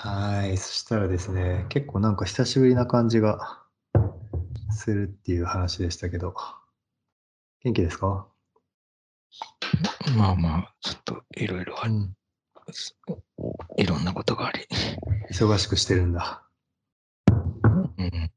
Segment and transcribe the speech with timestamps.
[0.00, 0.56] はい。
[0.56, 3.60] そしたらですね、結構なんか久しぶりな感じが
[4.70, 6.36] するっていう話でしたけど、
[7.64, 8.28] 元気ですか？
[10.16, 12.14] まあまあ、ちょっといろいろあり、ん。
[13.76, 14.68] いろんなことがあり、
[15.32, 16.44] 忙しくしてるんだ。
[17.96, 18.30] うんうん、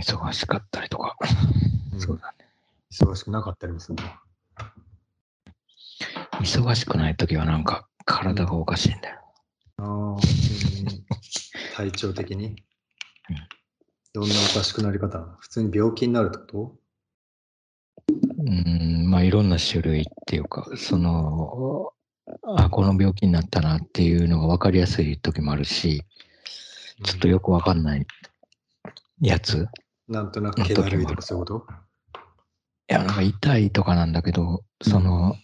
[0.00, 1.14] 忙しかったりとか、
[1.92, 2.46] うんそうだね。
[2.90, 4.08] 忙しくなかったりもするの？
[6.40, 9.20] 忙しくないときはなんか体がおかしいんだよ。
[11.74, 12.56] 体調的に？
[14.14, 15.36] どんなおかしくなり方？
[15.40, 16.76] 普通に病気になるってこと？
[18.38, 21.92] うん、まあいろんな種類っていうか、その、
[22.56, 26.02] あ、この病気になったなっていうのが分かりやすい時もあるし、
[27.04, 28.06] ちょっとよくわかんない
[29.20, 29.66] やつ。
[30.08, 31.66] なんとなく気だるいとかそういうこと？
[32.88, 35.36] いや、なんか痛いとかなんだけど、その、ん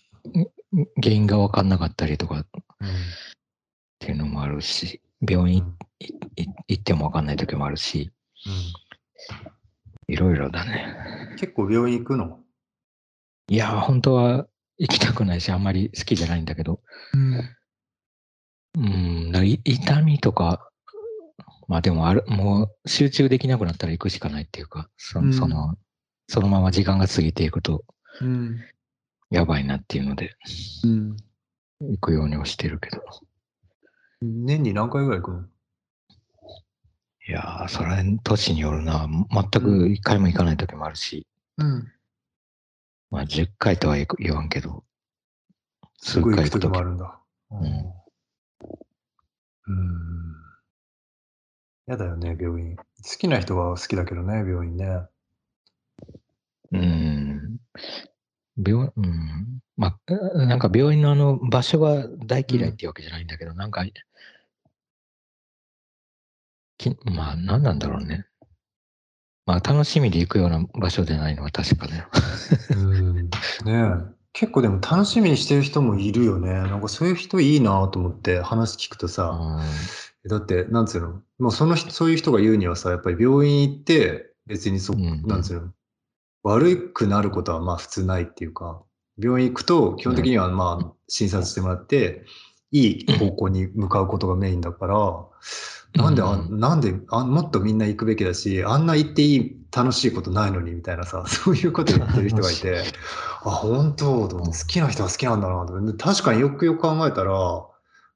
[1.03, 2.47] 原因が分かんなかったりとかっ
[2.81, 2.89] うん。
[4.05, 5.65] ていうのもあるし、病院
[6.69, 8.11] 行っても分かんない時もあるし、
[10.09, 10.87] いろいろだね。
[11.31, 12.41] うん結構病院行くの？
[13.49, 14.47] いや、本当は
[14.79, 16.81] 行きたくないし、あんまり好きじゃないんだけど、
[18.75, 20.71] うん、だからい痛みとか、
[21.69, 25.77] まあでもある、もう集中できなくなったら行くしかないっていうか、そうんその、
[26.29, 27.85] そのまま時間が過ぎていくと
[28.21, 28.61] うん。
[29.31, 30.37] やばいなっていうので、
[30.85, 31.17] うん。
[31.81, 33.03] 行くようにはしてるけど。
[34.23, 35.49] 年に何回ぐらい行くの？
[37.29, 39.09] いやー、それ、年によるな。
[39.31, 41.93] 全く一回も行かない時もあるし、うん。
[43.11, 44.85] まあ10回とは言言わんけど、
[45.99, 47.21] すぐ行く時数回行く時もあるんだ。
[47.53, 47.55] ん
[49.69, 50.35] うん。
[51.87, 52.77] やだよね、病院。
[52.77, 52.83] 好
[53.19, 55.03] きな人は好きだけどね、病院ね。
[56.73, 57.59] うん。
[58.57, 59.52] 病、うん。
[59.83, 63.85] まあ、なんか病院のあの場所が大嫌いっていうわけじゃないんだけど、なんか、
[66.79, 68.27] きまあ、何なんだろうね。
[69.45, 72.07] まあ、楽しみで行くような場所じゃないのは確かね。
[72.71, 73.17] うん。
[73.25, 73.31] ね
[73.67, 74.13] え。
[74.33, 76.53] 結構でも楽しみにしてる人もいるよね。
[76.53, 79.61] なんかそういう人いいなと思って話聞くとさ、
[80.25, 85.73] うだって、なんつうの、もうその人、そういう人が言うにはさ、やっぱり病院行って、別にそ、うんなんつうの、
[86.45, 88.85] 悪くなることはまあ普通ないっていうか、
[89.23, 92.25] 病院行くと基本的にはまあ診察してもらって、
[92.73, 95.27] いい方向に向かうことがメインだから、
[95.95, 102.83] なんであ、うんなんであ、もっとみんな行くべきだし、あんな行っていい楽しいことないのにみたいなさ、 そういうこと言ってる人がいて、
[103.45, 105.75] あ、本当と好きな人は好きなんだなと。
[105.99, 107.71] 確かによくよく考えたら、も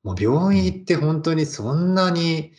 [0.04, 2.52] う病院行って本当にそんなに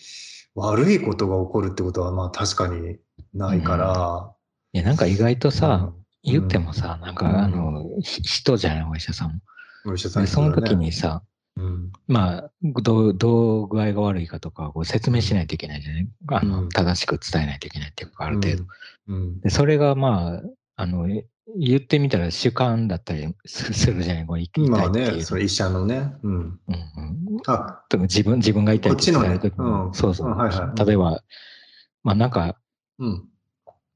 [0.54, 2.98] 悪いことが起こるってことはまあ確かに
[3.34, 4.32] ないから、
[4.74, 7.16] いや、なんか意外とさ、うん言ってもさ、なんうん。
[7.16, 9.40] かあの、ひ人じゃない、お医者さんも。
[9.86, 11.24] お医者さんでその時ね、にさ、
[11.56, 11.92] うん。
[12.08, 12.52] まあ、
[12.82, 16.08] どう、どう具合が悪いかとかを説明しないといけないじゃない？
[16.30, 18.64] あの、うん正しく伝えないといけないっていうか、ある程度。
[19.08, 19.42] うん。
[19.42, 20.42] で、それがまあ、
[20.76, 21.26] あの、え
[21.58, 24.26] 言ってみたら主観だったりすするじゃない？
[24.26, 26.60] こう痛いまあね、その医者のね、うん。
[26.68, 26.76] うん
[27.36, 27.42] うん。
[27.48, 29.86] あ、自分、自分が痛いって伝えるときこっちのね。
[29.88, 29.94] うん。
[29.94, 30.28] そうそう。
[30.28, 30.86] うんはいはい。
[30.86, 31.22] 例えば、
[32.04, 32.58] まあなんか、
[33.00, 33.30] うん。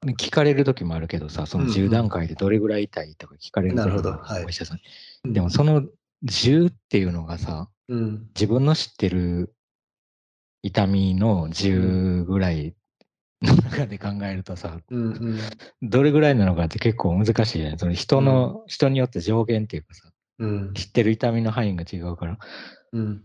[0.03, 5.31] 聞かれるときもあるけどさ、そのうんうん10段階でどれぐらい痛いとか聞かれるなるほどお医者さん。
[5.31, 5.83] でもその
[6.23, 8.27] 10っていうのがさ、うん。
[8.35, 9.53] 自分の知ってる
[10.63, 12.75] 痛みの10ぐらい
[13.41, 15.03] の中で考えるとさ、うん。
[15.03, 15.39] うん。
[15.81, 17.79] どれぐらいなのかって結構難しいじゃない？
[17.79, 20.73] その人の、人によって上限っていうかさ、うん。
[20.73, 22.39] 知ってる痛みの範囲が違うから、
[22.93, 23.21] うん。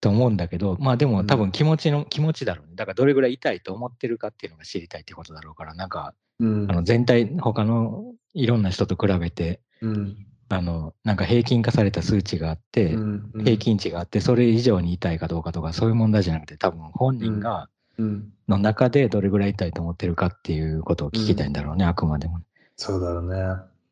[0.00, 2.74] と思うんだけど、まあでもうん多分気持ちの、気持ちだろうね。
[2.76, 10.26] だからどれぐらい痛いと思ってるかっていうのが知りたいってことだろうから、なんか、うんあの全体、他のいろんな人と比べて、うん。
[10.50, 18.32] あの、なんか平均化された数値があって、うん平均値があって、それ以上に痛いかどうかとか、そういう問題じゃなくて、多分本人が、うん。
[18.48, 22.40] の中でどれぐらい痛いと思ってるかっていうことを聞きたいんだろうね、あくまでも。
[22.76, 23.36] そうだろうね。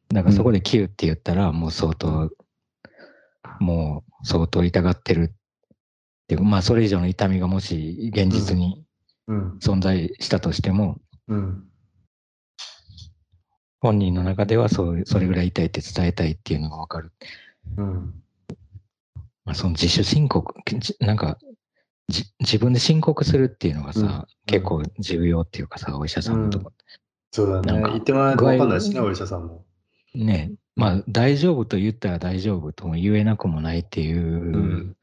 [0.08, 2.30] だからそこで9って言ったら、もう相当、
[3.58, 5.34] もう相当痛がってる
[6.26, 8.86] っていう、まあそれ以上の痛みがもし現実に
[9.28, 9.58] うん。
[9.60, 11.64] 存在したとしても、うん。
[13.80, 17.12] 本人の中ではそうそれぐらい痛いって伝えたいっていうのがわかる。
[17.76, 18.14] うん。
[19.44, 21.38] まあ、その自主申告、じなんか、
[22.08, 26.72] じ自分で申告するっていうのがさ、うん結構重要っていうかさ、お医者さんのとこ、
[27.32, 27.72] そうだね。
[27.72, 29.64] なんか言ってもらわないと分かんないしね、お医者さんも。
[30.14, 34.96] ね、まあ大丈夫と言ったら大丈夫とも言えなくもないっていううん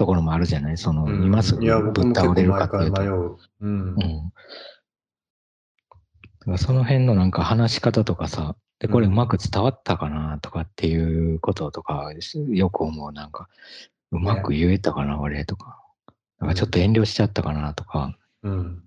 [0.00, 0.78] ところもあるじゃない？
[0.78, 3.16] その、うん今すぐぶっ倒れるか毎っていうと。
[3.26, 3.38] う。
[3.60, 3.94] うん
[6.48, 6.52] う。
[6.52, 6.58] ん。
[6.58, 12.12] その辺のなんか話し方とかさ、で、これうまく伝わったかなとかっていうこととか、
[12.48, 13.12] よく思う。
[13.12, 13.50] なんか、
[14.10, 15.78] うまく言えたかな、俺とか。
[16.38, 18.82] なんかちょっと遠慮しちゃったかなとか、うん。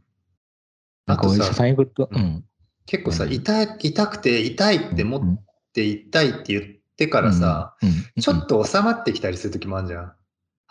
[1.05, 2.43] なんかお医者ささん行くと、ううんん。
[2.87, 5.39] 結構さ、何痛い痛くて痛いって思っ
[5.73, 6.63] て痛いって言っ
[6.97, 7.75] てからさ、
[8.19, 10.13] ちょっと収まってきたりする時もあるじゃん。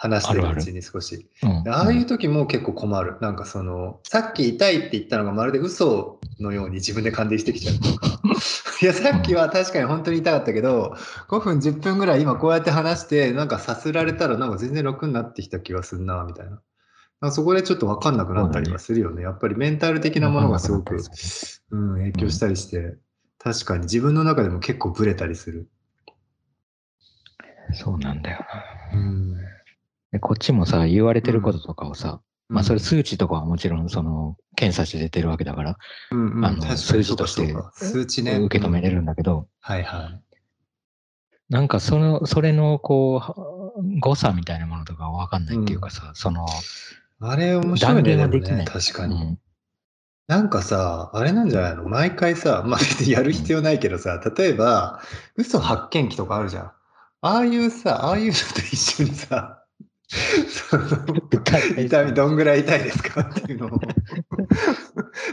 [0.02, 1.28] 話してるうちに少し。
[1.44, 3.16] うんでああいう時も結構困る。
[3.20, 8.20] なんかその、さっき痛いって言ったのがまるで嘘のように自分で感じしてきちゃうとか。
[8.82, 10.96] いや、さっきは確かに本当に痛かったけど、
[11.28, 16.46] 5分、10分ぐらい今こうやって話して、なんかさすられたらなんか全然楽になってきた気がするな、みたい
[17.20, 17.31] な。
[17.31, 19.22] そこでちょっと分かんなくなったりはするよね。
[19.22, 20.96] やっぱりメンタル的なものがすごく、
[21.70, 22.96] うん、影響したりして、
[23.38, 25.69] 確かに自分の中でも結構ブレたりする。
[27.75, 28.44] そうなんだよ
[28.93, 28.98] な。
[28.98, 29.37] うん。
[30.12, 35.79] でこっちもさ、言われてることとかをさ、まあそれ数値とかはもちろんその検査して出てるわけだから、
[36.11, 38.37] うんうん、あの確かに数字として数値ね。
[38.37, 38.93] 受け止めれる。
[38.97, 40.23] るんだけど、はいはい。
[41.49, 43.20] なんかその、それのこ
[43.76, 46.47] う、誤差みたいなものとかわかんないっていうかさ、その、
[47.20, 48.65] あれ面白いね、で。
[48.65, 49.15] 確かに。
[49.17, 49.38] うん
[50.29, 51.82] なんかさ、あれなんじゃないの？
[51.88, 55.03] 毎回さ、まあ別にやる必要ないけどさ、例えば、
[55.37, 56.62] 嘘発見器とかあるじゃん。
[56.65, 59.62] ああいうさ、ああいうのと一緒にさ、
[61.78, 63.20] 痛みどんぐらい痛いですか？
[63.31, 63.81] っていうのを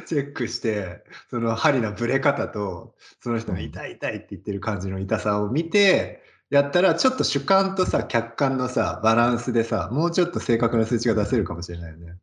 [0.06, 12.15] チェックして、その針のブレ方と、その人が痛い痛いって言ってる感じの痛さを見て、やったらちょっと主観とさ、客観のさ、バランスでさ、もうちょっと正確な数値が出せるかもしれないよね。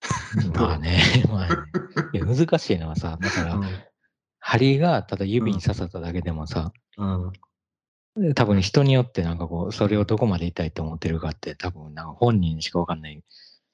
[0.54, 1.56] まあね、まあね。
[2.12, 3.66] いや難しいのはさ、だから、うん
[4.42, 7.32] 針がただ指に刺さっただけでもさ、うん
[8.34, 13.22] 多分人によってなんかこう、それをどこまで痛いって思ってるかって多分なんか本人にしかわかんない。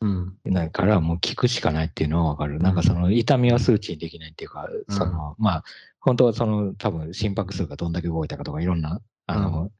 [0.03, 0.37] うん。
[0.45, 2.59] ないから、もう聞くしかないっていうのはわかる。
[2.59, 4.95] なんかその痛みは数値にできないっていうか、うん。
[4.95, 5.65] その、まあ、
[6.01, 9.73] 本当はその多分心拍数がどんだけ動いたかとかいろんな、あの、う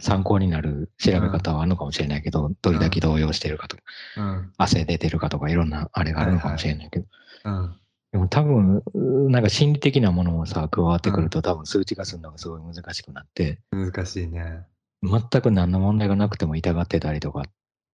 [0.00, 3.82] 参考になる調べ方はあるのかもしれないけど、どれだけ動揺してるかとか、
[4.16, 4.52] うん。
[4.58, 7.06] 汗出てるかとかいろんなあれがあるのかもしれないけど、
[7.44, 7.76] うん
[8.12, 14.66] でも多分、うなんか心理的なものもさ、加わってくると、多分数値化するのがすごい難しくなって、難しいね。
[15.02, 17.44] 全く何の問題がなくても痛がってたりとかっ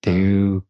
[0.00, 0.64] ていう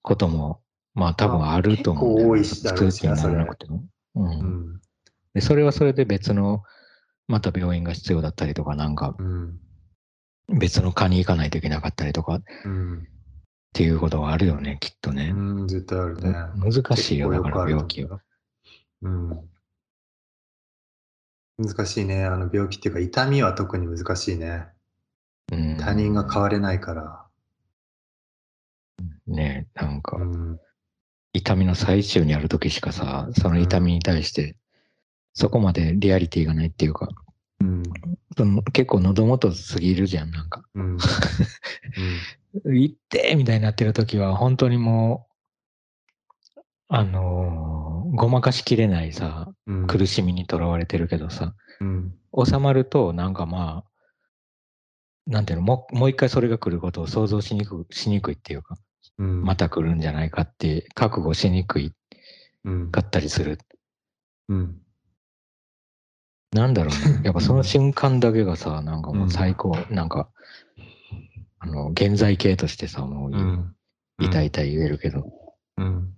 [0.00, 0.62] ことも、
[0.94, 3.84] まあ多分あると思うね多いし数値にならなくても。
[4.14, 4.22] う。
[4.22, 4.30] うん
[4.76, 4.80] ん
[5.34, 6.62] で、それはそれで別の、
[7.28, 9.60] また病院が必要だったりとか、なんかうん
[10.48, 13.08] 別の科に行かないといけなかったりとかっうん
[13.74, 15.30] ていうことはあるよね、きっとね。
[15.34, 16.32] うん絶対あるね。
[16.56, 18.20] 難しいよ、だから病気は。
[19.02, 19.48] うん。
[21.58, 22.24] 難しいね。
[22.24, 24.66] あの病気っていうか痛みは特に難しいね。
[25.52, 27.26] うん、他人が変われないから。
[29.26, 30.60] ねなんかう、ん。
[31.32, 34.56] 痛みの最中にある時しかさ、その痛みに対して、
[35.34, 37.08] そこまでリアリティがないっていうか、
[37.60, 37.82] うん。
[38.36, 40.62] その結構喉元すぎるじゃん、なんか。
[40.74, 40.98] うん。
[42.64, 45.31] 行ってみたいになってる時は、本当にもう、
[46.94, 47.82] あのー
[48.14, 49.86] ごまかしきれないさ、うん。
[49.86, 52.14] 苦しみにとらわれてるけどさ、うん。
[52.44, 53.90] 収まると、なんかまあ、
[55.26, 58.76] なんていうの、もうもう一回それが来ることを想像しにくしにくいっていうか、
[59.18, 59.42] うん。
[59.44, 61.94] また来るんじゃないかって、覚悟しにくい
[62.64, 62.90] うん。
[62.90, 63.58] かったりする。
[64.50, 64.76] うん。
[66.52, 67.22] なんだろうね。
[67.24, 70.28] やっぱその瞬間だけがさ、なんかもう最高、なんか、
[71.60, 73.74] あの、現在形としてさ、もう。
[74.18, 75.24] 痛い痛い言えるけど。
[75.78, 76.14] うん。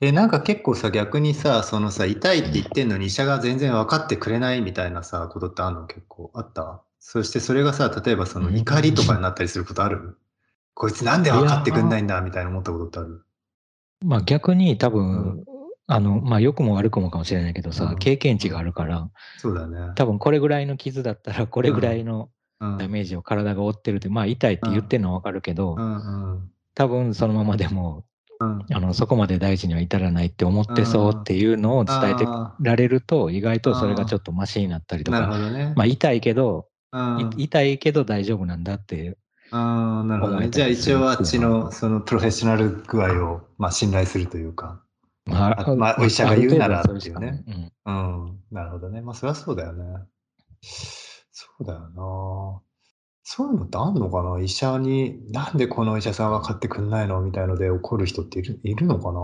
[0.00, 6.82] え、なんか結構さ、逆にさ、そのさ、痛いって言ってんのに医者が全然分かってくれないみたいなさ、ことってあるの結構あった？
[7.00, 8.56] そしてそれがさ、例えばそのうん。
[8.56, 10.16] 怒りとかになったりすることある？
[10.74, 13.24] こいつなんで分かってくんないんだみたいな思ったことってある？
[14.04, 15.44] まあ逆に多分、う
[15.86, 17.98] あの、まあ良くも悪くもかもしれないけどさ、うん。
[17.98, 19.92] 経験値があるから、そうだね。
[19.96, 22.78] 多分これぐらいの傷だったら、これぐらいのうん。
[22.78, 26.50] ダメージを体が負ってるって、まあ痛いって言ってるのはわかるけど、うんうん。
[26.74, 28.04] 多分そのままでも、
[28.40, 28.66] うん。
[28.72, 35.72] あの、そこまで大事には至らないって思ってそうっていうのを伝えてあられると、意外とそれがちょっとマシになったりとか、ね。
[35.76, 36.68] まあ痛いけど、
[37.36, 39.18] 痛いけど大丈夫なんだっていう。
[39.50, 40.50] あーなるほどね。
[40.50, 44.82] じゃあ一応あっちのそのプロフェッショナル具合を、まあ、信頼するというか。
[45.24, 48.40] まあまあお医者が言うならある程度はそれしかないうんうん。
[48.50, 49.00] なるほどね。
[49.00, 49.84] まあそりゃそうだよね。
[50.62, 52.60] そうだよな。
[53.22, 54.40] そういうのってあんのかな？
[54.40, 57.20] 医者に、なんでこのお医者さん分かってくんないの？
[57.20, 59.18] みたいので怒る人っているいるのかな？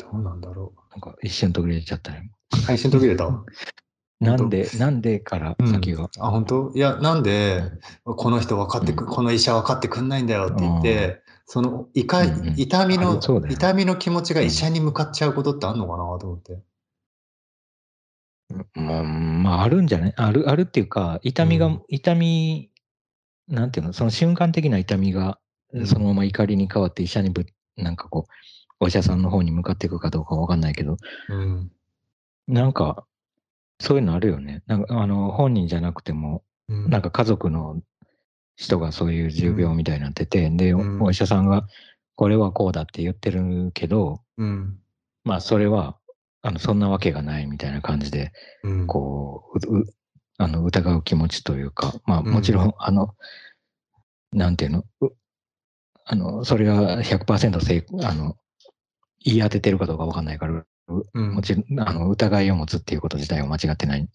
[0.00, 2.30] どうなんだろなんか一瞬途切れちゃったね。
[2.54, 2.60] う。
[2.62, 3.28] 配信途切れた？
[4.20, 6.10] なんで、なんでから先が？
[6.18, 6.72] あ、本当？
[6.74, 7.62] いや、なんで、
[8.04, 9.10] この人分かってく、うん。
[9.10, 12.54] この医者分かってくんないんだよって言って、そのいか、うんうん。
[12.56, 16.58] 痛みのあそうだよ痛みの気持ちが医者に向かっちゃうことってあんのかなと思って。
[18.74, 20.14] まあ、まあ、あるんじゃない？
[20.16, 21.82] ある、あるっていうか、痛みが、うん。
[21.88, 22.70] 痛み、
[23.46, 25.38] なんていうの、その瞬間的な痛みが
[25.72, 25.86] うん。
[25.86, 27.44] そのまま怒りに変わって医者にぶ
[27.76, 28.32] なんかこう
[28.80, 30.96] お医者さんの方に向かっていくかどうかわかんないけど。
[31.28, 31.70] うん。
[32.46, 33.04] なんか
[33.78, 34.62] そういうのあるよね。
[34.66, 36.88] なんかあの本人じゃなくてもうん。
[36.90, 37.82] なんか家族の
[38.56, 41.02] 人がそういう重病みたいになってて、で、おうん。
[41.02, 41.66] お医者さんが
[42.14, 44.78] これはこうだって言ってるけど、うん。
[45.24, 45.97] まあそれは
[46.48, 48.32] あのそんなわけがないみたいな感じで、
[48.64, 48.86] うん。
[48.86, 49.84] こう、
[50.38, 53.14] あの疑う気持ちというか、まあうんもちろん、あの、
[54.32, 55.10] なんていうの、う
[56.06, 58.36] あの、それが100%正あの
[59.22, 60.64] 言い当ててるかどうかわかんないから、
[61.12, 61.34] うん。
[61.34, 64.08] もちろんあの疑いを持つっていうこと自体は間違ってない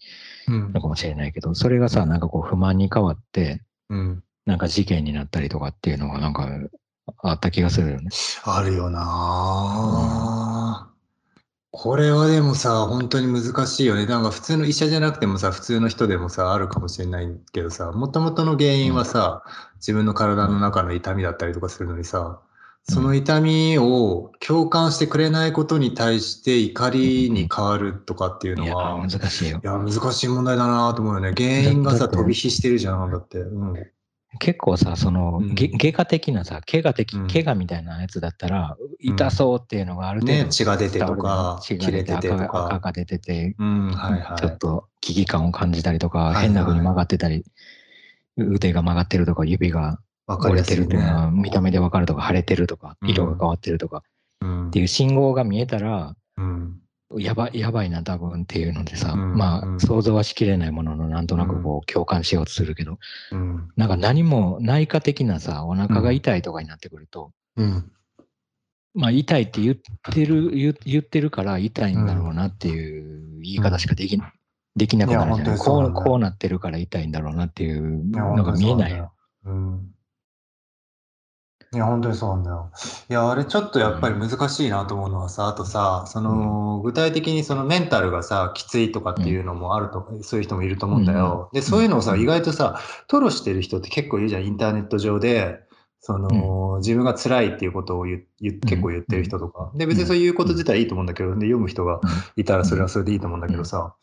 [0.48, 4.24] うんのかもしれないけど、それがさ、なんかこう不満に変わって、うん。
[4.44, 6.48] なんか事件になったりとかっていうのがなんか
[7.18, 8.10] あった気がするよね。
[8.42, 10.93] あるよなぁ
[11.76, 14.06] これはでもさ、本当に難しいよね。
[14.06, 19.42] なんか普通の医者じゃなくてもさ、普通の人でもさ、あるかもしれないけどさ、もともとの原因はさ、
[19.78, 22.40] 自分の体の中の痛みだったりとかするのにさ、
[22.84, 29.66] その痛みを共感してくれないことに対して怒りに変わるとかっていうのは、ー、難しいよい。
[29.66, 31.34] や、難しい問題だなと思うよね。
[31.36, 33.38] 原因がさ、飛び火してるじゃん、だって。
[33.40, 33.74] うん。
[34.38, 35.54] 結構さ、その、うん。
[35.54, 37.28] げ外科的なさ、怪我的、うん。
[37.28, 42.78] 怪我みたいなやつだったら、痛そうっていうのがある程度ね、血が出てとか、血が出て切れててと赤が赤か。
[42.80, 44.38] が出てて、うん、はいはい。
[44.38, 46.42] ちょっと危機感を感じたりとか、はいはい。
[46.44, 47.44] 変な風に曲がってたり、
[48.36, 53.10] 腕が曲がってるとか、指が折れてるっていうのは見た目でわかるとか、腫れてるとか、うん。
[53.10, 54.02] 色が変わってるとか
[54.40, 54.68] うん。
[54.68, 56.80] っていう信号が見えたら、うん
[57.16, 62.98] やばい、やばいな、多分っていうのでさ、うんまあ、うん想像はしきれないものの、なんとなくこう、共感しようとするけど、
[63.32, 67.90] うんなんか何も内科的なさ、お腹が痛いとかになってくると、うん
[68.94, 69.76] まあ、痛いって言っ
[70.12, 74.18] てる、言言ってるから痛いんだろうなっていう言い方しかでき,、
[74.76, 79.12] できなくなるじゃないこうこうなってるから痛いんだろうなっていうのが見えないよ。。
[79.44, 79.93] うん。
[81.74, 82.70] いや、本当にそうなんだよ。
[83.10, 91.50] いや、あれちょっとやっぱり難しいなと思うのはさ、あとさ、その、具体的にそのメンタルがさ、きついとかっていうのもあると、そういう人もいると思うんだよ。
[91.52, 92.20] で、そういうのをさ、うん。
[92.20, 92.78] 意外とさ、
[93.08, 95.60] 吐露してる人って結構いるじゃん、インターネット上で。
[96.06, 99.72] その、自分が辛いっていうことを言結構言ってる人とか。
[99.74, 102.02] で、別にそういうこと自体いいと思うんだけど、で、読む人が
[102.36, 103.94] いたらそれはそれでいいと思うんだけどさ、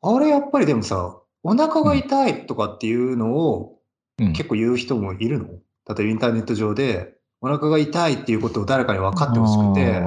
[0.00, 3.78] あれやっぱりでもさ、お腹が痛いとかっていうのを
[4.16, 5.48] 結構言う人もいるの？
[5.88, 10.00] 例えばインターネット上で、お腹が痛いっていうことを誰かに分かってほしくて、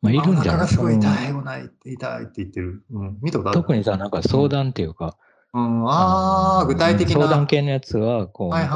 [0.00, 0.34] まあ、いるんじゃない？
[0.34, 2.84] あお腹がすごいうん痛い、痛い、痛いって言ってる。
[2.90, 3.60] うん、見たことある？
[3.60, 5.16] 特にさ、なんか相談っていうか、
[5.54, 7.14] うん、ああ、の具体的な。
[7.20, 8.68] 相談系のやつは、こう、おはい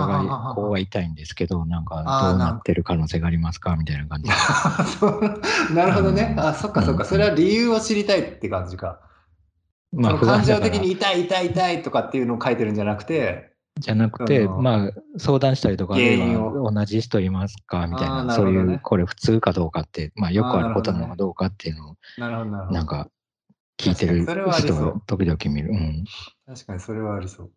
[0.55, 2.37] こうが痛いんですけど、なんかど。
[2.37, 3.75] うなってる可能性がありますか？
[3.77, 4.07] みたいな。
[4.07, 6.35] 感じなるほどね。
[6.39, 7.05] あ、そっかそっか。
[7.05, 9.01] それは理由を知りたいって感じか。
[9.93, 23.09] まその感情的に痛い痛い痛いとかっていうのを書いてるんじゃなくて、じゃなくて、うんまあ、相談したりとか、同じ人いますかみたいな、そういう、これ普通かどうかって、まあ、よくあることなのかどうかっていうのを、なんか、
[23.79, 25.71] 聞いてる人が時々見る。
[25.71, 26.05] うん。
[26.47, 27.53] 確かにそれはありそう。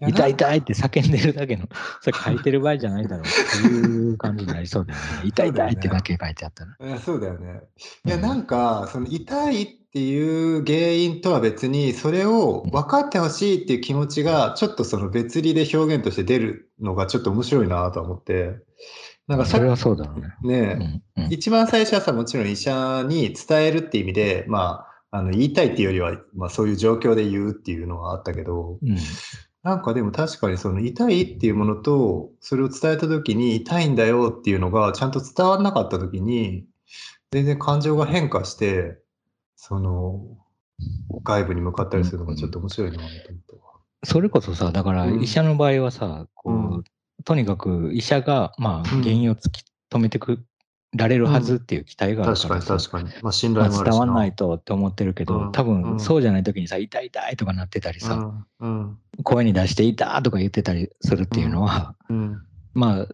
[0.00, 1.68] や痛い痛いって叫んでるだけの、
[2.02, 5.06] それ書いてる場合じゃないだろうっていう感じになりそうだよね。
[5.24, 6.98] 痛い痛いってだけ書いてあったら。
[7.00, 7.62] そうだよね。
[8.04, 18.56] いや、うんなんか、その痛いっていう原因とは別に、それを分かってほしいっていう気持ちが、ちょっとその別離で表現として出るのがちょっと面白いなとは思って。
[19.26, 20.34] なんかさそれはそうだね。
[20.44, 28.96] ねうんうん一番最初はさ、もちろん医者に伝えるっていう意味で、まあ、あの言いたいっていうよりは、まあ、そういう状況で言うっていうのはあったけど、うん
[29.66, 36.66] なんかでも確かにその痛いっていうものと、それを伝えた時に痛いんだよっていうのがちゃんと伝わらなかった時に、
[37.32, 39.00] 全然感情が変化して、
[39.56, 40.22] その、
[41.24, 43.60] 外部に向かったりするのがちょっと面白いなと思ったわ。
[44.04, 45.22] それこそさ、だからうん。
[45.22, 46.84] 医者の場合はさ、こう、うん。
[47.24, 49.02] とにかく医者が、まあ、うん。
[49.02, 50.44] 原因を突き止めてく
[50.94, 53.22] られるはずっていう期待がある確かからさ、に確かに。
[53.22, 55.52] まあ信まあ頼もあるし伝わんないとって思ってるけど、うん。
[55.52, 55.82] 多うん。
[55.82, 58.14] 分そうじゃない時にさ、痛い痛いとかなってたりさ、
[58.60, 58.78] うん。
[58.80, 58.98] うん。
[59.24, 62.42] 声に出して痛とか言ってたりするっていうのは、うん。
[62.74, 63.08] まあ、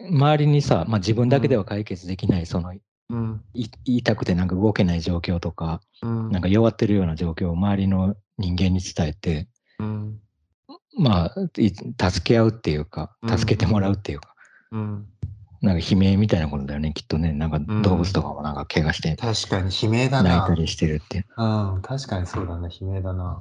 [0.00, 3.42] 周りにさ、まあ、自分だけでは解決できない、その、いうん
[3.84, 9.48] 痛くてなんか動けない状況とか、うんなんか弱ってるような状況を周りの人間に伝えて、
[9.78, 10.20] うん
[10.98, 11.94] まあ、い助
[12.24, 14.34] け合うっていうかう、ん助けてもらうっていうか、
[14.72, 15.06] うん
[15.62, 17.32] なんか悲鳴みたいなことだよね、きっとね。
[17.32, 20.62] なんかん動物とかもなんか怪我して確かに悲鳴だな泣いた。
[20.62, 21.26] りしてるって。
[21.36, 23.40] うん、確かにそうだね、悲鳴だな。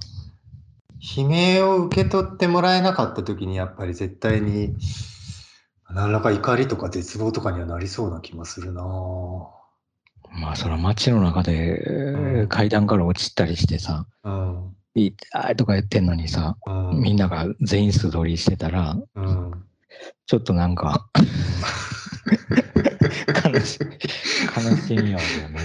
[1.18, 4.76] 悲鳴を受け取ってもらえなかった時に、やっぱり絶対に、
[5.90, 8.82] 何らか怒りとか絶望とかにはなりそうな気もするな。
[10.32, 14.76] まあ、その街の中で、うん階段から落ちたりしてさ、うん。
[14.94, 17.02] 痛いとか言ってんのにさ、うん。
[17.02, 19.66] みんなが全員素通りしてたら、うん。
[20.28, 21.08] ちょっとなんか
[23.54, 25.22] 悲し悲しみはね、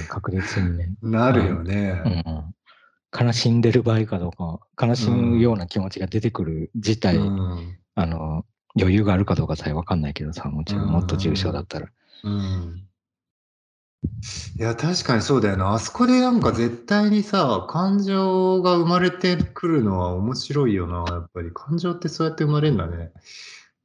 [0.09, 0.88] 確実にね。
[1.02, 2.02] なるよね。
[2.05, 2.55] うん
[3.12, 8.45] 悲しんでる場合かどうか、悲しむような気持ちが出てくる自体、うんあの、
[8.79, 11.88] 余裕があるかどうかさえわかんないけどさ、もちろんもっと重症だったら。
[12.23, 12.85] うん
[14.59, 15.73] いや、確かにそうだよな。
[15.73, 21.14] あそこでなんか絶対にさ、感情が生まれてくるのは面白いよな。
[21.14, 23.12] やっぱり感情ってそうやって生まれるんだね。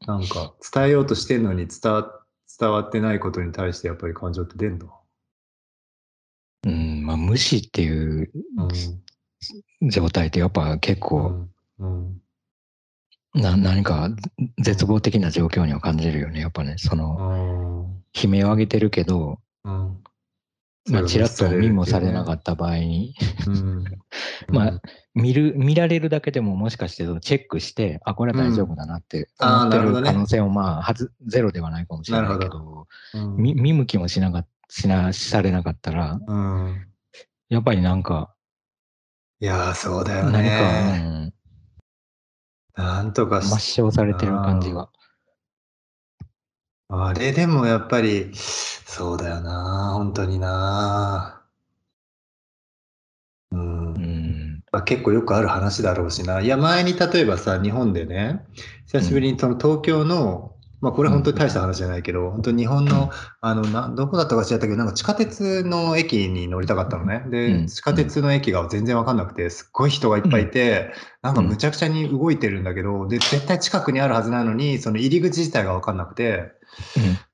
[0.08, 2.22] なんか伝えようとしてんのに伝わ
[2.60, 4.86] 伝わってないことに対してやっぱり感情って出んだ。
[6.66, 8.32] うん、まあ無視っていう
[9.82, 11.50] 状態ってやっぱ結う構、ん。
[11.80, 12.22] うん。
[13.34, 14.10] な何か
[14.60, 16.40] 絶望的な状況には感じるよね。
[16.40, 20.05] やっぱね、その、悲鳴を上げてるけど、うん。
[20.88, 23.52] まあ、ちらっと見もされなかっった場合に、 た。
[23.52, 23.84] うん。
[24.50, 24.82] まあ、
[25.16, 36.88] 見る、見られるだけでももしかしてチェックして、あ、これは大丈夫だなって思ってなる可能性もまあ、はず、ゼロではないかもしれないけど、うん見見向きもしなかしな、されなかったら、うん。
[37.50, 38.36] やっぱりなんか、
[39.40, 41.34] いやー、そうだよ何か、ね。
[42.76, 44.90] なんとかうん、し抹消されてる感じが。
[46.90, 51.46] あれでもやっぱり、そうだよな、本当にな。
[53.52, 54.00] うんう。
[54.00, 54.64] ん。
[54.72, 56.42] まあ、結構よくある話だろうしな。
[56.42, 58.46] いや、前に例えばさ、日本でね、
[58.88, 60.52] 久しぶりにその東京の、
[60.82, 63.10] まあこれ本当に大した話じゃないけど、本当に日本の、
[63.42, 67.24] あの、な、どこだったか知らったけど、なんか地下鉄の駅に乗りたかったのね。
[67.26, 76.52] うで、ん地下鉄の駅が全然わかんなくて、すっごい人がいっぱいいて、なんかむちゃくちゃに動いてるんだけど、で、絶対近くにあるはずなのに、その入り口自体がわかんなくて、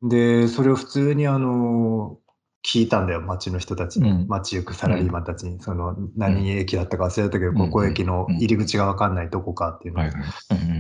[0.04, 2.18] で、それを普通にあの、
[2.64, 4.28] 聞いたんだよ、街の人たちに、うん。
[4.28, 7.58] 街行くサラリーマンたちに、その、何駅だったか忘れたけど、うん。
[7.58, 10.02] ここ駅の入り口がわかんないどこかっていうの。
[10.02, 10.04] を。
[10.04, 10.14] はい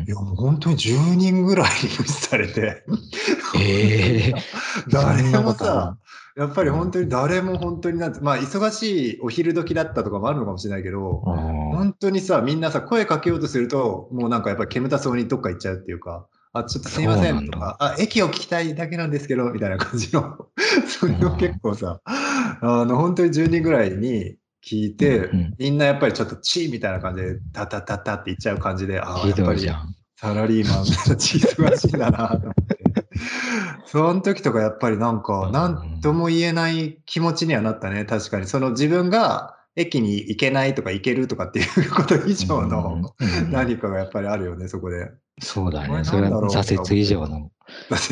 [0.08, 2.84] や、もう本当に10人ぐらいに無視されて、
[3.60, 4.34] ええ。
[4.89, 5.98] 誰もさ、
[6.36, 20.48] やっぱり本当に誰も本当になんて、まあ忙しいお昼時だったとかもあるのかもしれないけど、本当にさ、みんなさ、声かけようとすると、もうなんかやっぱり煙たそうにどっか行っちゃうっていうか、あ、ちょっとすいませんとか、あ、駅を聞きたいだけなんですけど、みたいな感じの、
[20.88, 24.36] それを結構さ、あの、本当に10人ぐらいに
[24.66, 29.70] 聞いて、うんみんなやっぱりちょっとチーみたいな感じで、タタタタって言っちゃう感じで、ああ、ひやっぱり。
[30.18, 33.06] サラリーマンたち忙しいんだなと思って。
[33.88, 38.06] その時とかやっぱりなんか、うんなんとも言えない気持ちにはなったね。
[38.06, 38.46] 確かに。
[38.46, 45.10] その自分が駅に行けないとか行けるとかっていうこと以上のうんうん何かがやっぱりあるよね、そこで。
[45.39, 46.04] そうだね。
[46.04, 47.52] それは挫折以上の。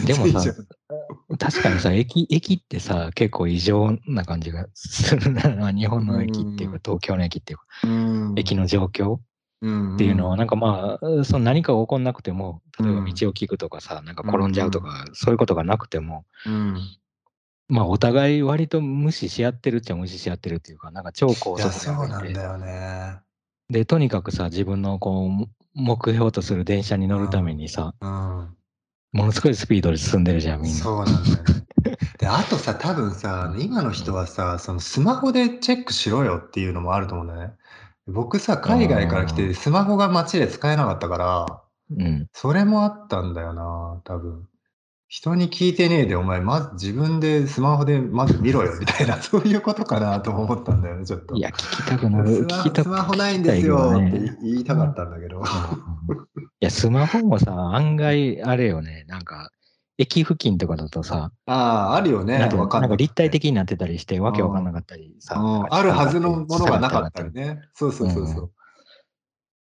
[0.05, 0.53] でもさ
[1.38, 5.71] 確かにさ、駅、 駅ってさ、結構異常な感じがするな。
[5.73, 8.34] 日本の駅っていうかうん、東京の駅っていうか、うん。
[8.38, 9.19] 駅の状況っ
[9.60, 13.05] っていうのは、なんかまあ、その何かが起こんなくても、例えばうん。
[13.05, 16.79] 道を聞くとかさ、なんか転んじゃうとか、そういうことがなくても、うん。
[17.67, 23.19] まあ、お互い割と無視し合ってるっちゃ無視し合ってるっていうか、なんか超高速そうなんだよね。
[23.69, 28.55] で、とにかくさ、自分のこう、目標とする電車に乗るためにさ、うん。
[29.11, 30.77] ものすごいスピードで進んでるじゃん、みんな。
[30.77, 31.67] そうなんだよね。
[32.19, 37.53] で、あとさ、多分さ、今の人はさ、そのスマホでチェックしろよっていうのもあると思うんだよね。
[38.07, 41.45] 僕さ、海外から来あて、スマホが街で使えなかったから、
[41.97, 42.27] うん。
[42.33, 44.48] それもあったんだよな、多分。
[45.09, 51.35] 人に聞いてねえで、お前、まず自分でスマホでまず見ろよ、みたいな、 そういうことかなとも思ったんだよね、ちょっと。
[51.35, 52.47] いや、聞きたくなる。
[52.47, 55.39] スマホないんですよって言いたかったんだけど。
[55.39, 55.43] うん
[56.61, 59.49] いや、スマホもさ、案外、あれよね、なんか、
[59.97, 62.37] 駅付近とかだとさ、ああ、あるよね。
[62.37, 65.39] なんかなんか立体的にになってたりして、わけわかんなかったりさ。
[65.39, 67.61] うんあるはずのものがなかったりね。
[67.73, 68.51] そうそうそうそう。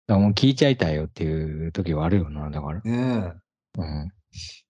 [0.07, 2.81] らもう聞いちゃいたいよっていう時はあるよな、だから。
[2.81, 3.35] ね
[3.77, 3.81] え。
[3.81, 4.13] うん。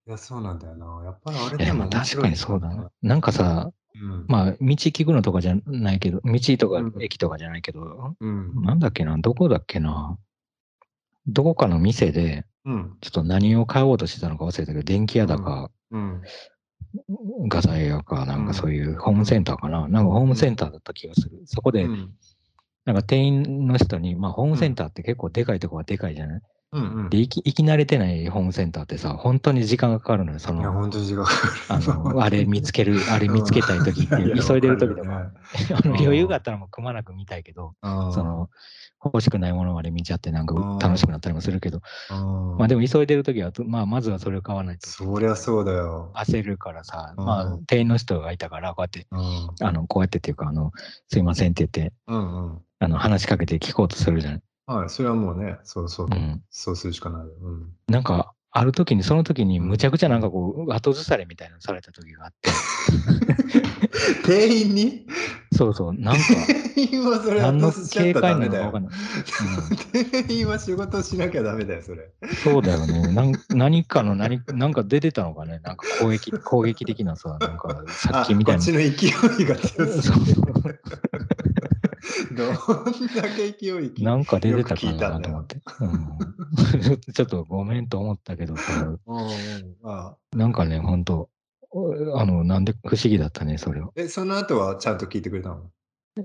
[0.07, 1.03] いや、そうなんだよな。
[1.05, 2.90] やっぱりあれいやでも面確かにそうだな。
[3.03, 4.27] なんかさ、うん。
[4.29, 8.62] まあ、道聞くのとかじゃないけど、道とかうん駅とかじゃないけど、うん。
[8.62, 10.18] なんだっけな、どこだっけな。
[11.27, 12.96] どこかの店で、うん。
[13.00, 16.22] ちょっと何を買おうとしてたのか忘れたけど、電気屋だか、うん。
[17.48, 19.88] 画材屋か、なんうんかそういうホームセンターかな。
[19.88, 21.42] なんかホームセンターだった気がする。
[21.46, 22.14] そこで、うん。
[22.85, 26.42] なんか店員の人に、まあホームセンターって結構でかいとこはでかいじゃない？
[26.80, 27.10] うん。
[27.10, 30.38] で、行き、行き慣れてないホームセンターってさ、本当に時間がかかるのよ。
[30.38, 31.24] そいや、の、本当に違う。
[31.68, 35.28] あの、あれ見つける、 あれ見つけたい時っていう、急いでる時でも、 あ
[35.84, 38.50] の余裕があったらもうくまなく見たいけど、もそ、の、
[39.04, 46.10] 欲しくないものまで見ちゃってなんかうん楽しくなったりもするけど、うんまあでも急いでる時は、まあまずはそれを買わないとそりゃそうだよ。
[46.14, 49.66] 焦るからさ、うんまあ店員の人がいたから、こうやって、うん。
[49.66, 50.72] あの、こうやってっていうか、あの、
[51.08, 52.58] すいませんって言って、うんうん。
[52.78, 54.42] あの、話しかけて聞こうとするじゃない。
[54.66, 56.14] はい、それはもうね、そうそうう。
[56.14, 56.42] ん。
[56.50, 57.33] そうするしかないよ。
[57.42, 57.68] うん。
[57.88, 62.50] なんか、ある時に、その時にむちゃくちゃなんかこう、後ずされみたいなのされた時があって、
[64.24, 65.07] 店員に？
[65.53, 66.22] そうそう、なんか、
[66.74, 68.81] 店員はそれ何の警戒なのかわか。
[68.81, 68.92] んない。
[69.92, 72.11] 店員は仕事しなきゃダメだよ、それ。
[72.22, 73.12] うん、そうだよね。
[73.12, 75.61] なん何かの何、なんか出てたのかね。
[75.62, 78.62] なんか攻撃、攻撃的なさ、なんかさっきみたいな。
[78.62, 80.40] あこっちの勢いが強すぎて。
[82.33, 82.55] どん
[83.14, 85.62] だけ勢いいなんか出てたかなんと思って。
[85.81, 88.55] うん、 ちょっとごめんと思ったけど
[90.35, 91.31] なんかね、ほんと、
[92.14, 93.90] あの、なんで不思議だったね、それは。
[93.97, 95.71] え、その後はちゃんと聞いてくれたの？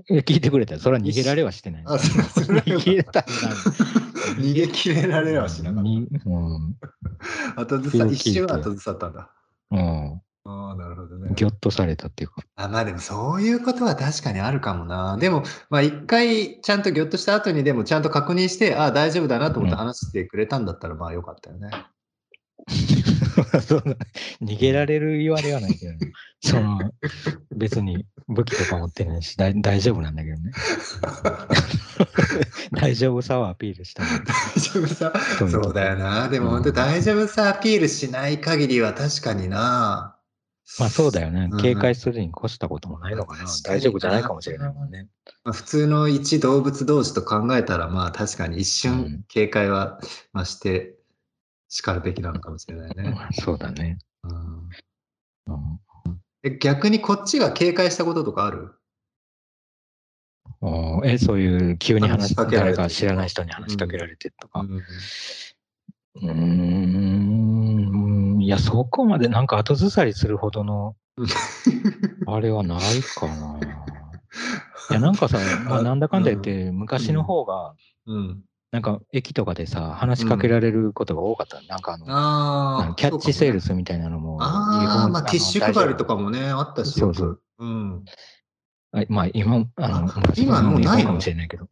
[0.08, 0.80] え聞いてくれたよ。
[0.80, 1.82] それは逃げられはしてない。
[1.86, 3.24] あ、そそれは逃げたた
[4.38, 6.76] 逃げ切れられはしなかっにうん。
[7.56, 7.62] た。
[7.62, 9.32] 後ずさ、一瞬は後ずさったんだ。
[9.72, 10.22] うん。
[10.50, 11.30] ああ、なるほどね。
[11.34, 12.42] ぎょっとされたっていうか。
[12.56, 15.16] あまあでもそういうことは確かにあるかもな。
[15.16, 21.70] でも、まあ一回ちゃんとぎょっとした後にでもちゃんと確認して、ああ大丈夫だなと思ってうん話してくれたんだったらまあよかったよね。
[23.62, 23.96] そうだ
[24.42, 25.98] 逃げられる言われはないけど、ね、
[26.40, 26.78] その
[27.56, 30.52] 別に武器とか持ってないし大大丈夫なんだけどね。
[32.72, 35.12] 大丈夫さはアピールしたの大丈夫さ。
[35.50, 36.28] そうだよな。
[36.28, 40.19] でも本当大丈夫さアピールしない限りは確かにな。
[40.78, 41.56] まあそうだよねう。
[41.56, 43.44] ん警戒するに越したこともないのかな。
[43.44, 45.08] 確かに大丈夫じゃないかもしれないもんね。
[45.44, 49.98] まあ、普通の一動物同士と考えたら、まあ確かに一うん瞬警戒は、
[50.32, 50.94] まあ、して
[51.68, 53.16] 叱るべきなのかもしれないね。
[53.32, 53.98] そうだね。
[54.24, 54.68] うん
[55.46, 55.80] うん
[56.42, 58.72] え逆にこっちが警戒したこととかある？
[61.04, 64.60] え、そういう急に話話しかけられて誰か知らない人に話しかけられてとか。
[64.60, 64.82] うん
[66.16, 67.29] うーん、
[68.40, 70.96] いや、そこまでなんか後ずさりするほどの、
[72.26, 73.58] あれはないかな。
[74.90, 77.74] いや、なんかさ、まあ、なんだかんだ言って、昔の方が、
[78.06, 78.42] うん。
[78.72, 81.60] なんか駅とかでさ、話しかけられることが多かった。
[81.62, 82.94] なんかあの、ああ。
[82.94, 83.68] キャッチセールス。
[83.68, 86.14] スみたいなのも、ああ、まあティッシュ配りとか。
[86.14, 86.98] かもね、あったし。
[86.98, 87.40] そうそう。
[87.58, 88.04] うん。
[88.92, 91.68] あまあ今、あの、今もうないかもしれないけど。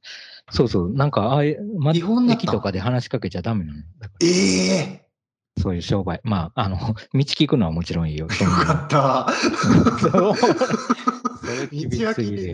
[0.51, 3.79] そうそう、なんか、ああいう、ま駅とかで話しかけちゃダメなの。
[4.23, 5.08] ええら
[5.59, 6.21] そういう商売。
[6.25, 6.77] まあ、あの、
[7.15, 8.27] 道聞くのはもちろんいいよ。
[8.27, 9.29] よかった。
[9.99, 10.47] そうそ
[11.47, 12.53] れ道厳し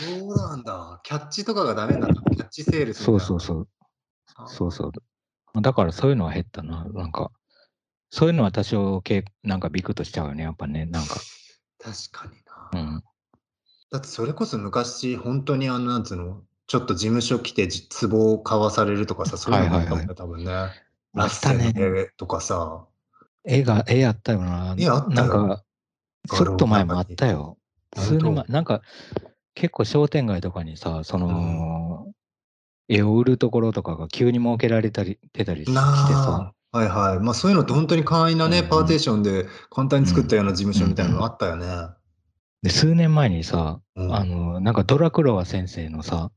[0.00, 1.00] そうなんだ。
[1.04, 2.22] キャッチとかがダメなんだ。
[2.34, 3.24] キャッチセールスそいうな。
[3.24, 3.68] そうそう。
[4.46, 4.88] そうそ
[5.54, 5.62] う。
[5.62, 6.84] だからそういうのは減ったな。
[6.84, 7.30] なんか、
[8.10, 10.86] そういうのは多少けなんかビクッとしちゃうよね、やっぱね。
[10.86, 11.16] なんか。
[11.78, 12.32] 確かに
[12.72, 12.80] な。
[12.80, 13.04] うん。
[13.90, 20.87] だってそれこそ昔、本当にあの、なんつうの、ちょっと事務所来てじ壺を買わされるとかさ、そういうのもあったもんね、はいはい多分ね。
[21.16, 21.72] あったね。
[22.16, 22.86] とかさ。
[23.44, 24.74] 絵が、絵あったよな。
[24.78, 25.10] 絵あったよ。
[25.10, 25.64] なんか、
[26.30, 27.58] ちょっと前もあったよ。
[27.96, 28.82] 数年前、なんか、
[29.54, 32.12] 結構商店街とかにさ、その、
[32.88, 37.20] 絵を売るところとかが急に設けられたり、てたりしてなさ、あ、はいはい。
[37.20, 38.64] まあそういうのって本当に簡易なね、うん。
[38.64, 41.66] うんパーテーションで簡単に作ったような事務所みたいなのあったよね。
[42.62, 44.14] で、数年前にさ、うん。
[44.14, 46.30] あの、なんかドラクロワ先生のさ、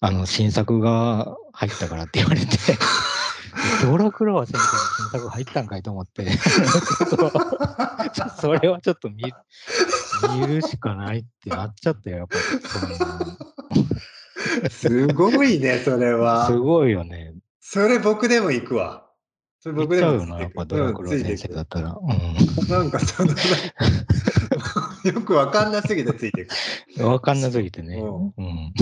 [0.00, 2.56] あの、新作が入ったからって言われて、
[3.82, 4.64] ドラクロワ先生の
[5.10, 6.30] 新作入ったんかいと思って、
[8.40, 9.32] それはちょっと見
[10.40, 12.36] 見るしかないってなっちゃったよ、やっぱ
[14.70, 16.48] すごいね、それそはの。
[16.48, 17.34] すごいよね。
[17.60, 19.04] それ僕でも行くわ。
[19.60, 21.98] それ見僕でもついてくぱドラクロワ先生だったら。
[22.00, 22.08] うん
[22.68, 23.32] なんかその、
[25.04, 26.46] よくわかんなすぎてついてい
[26.96, 27.06] く。
[27.06, 27.96] わかんなすぎてね。
[27.96, 28.72] ううん。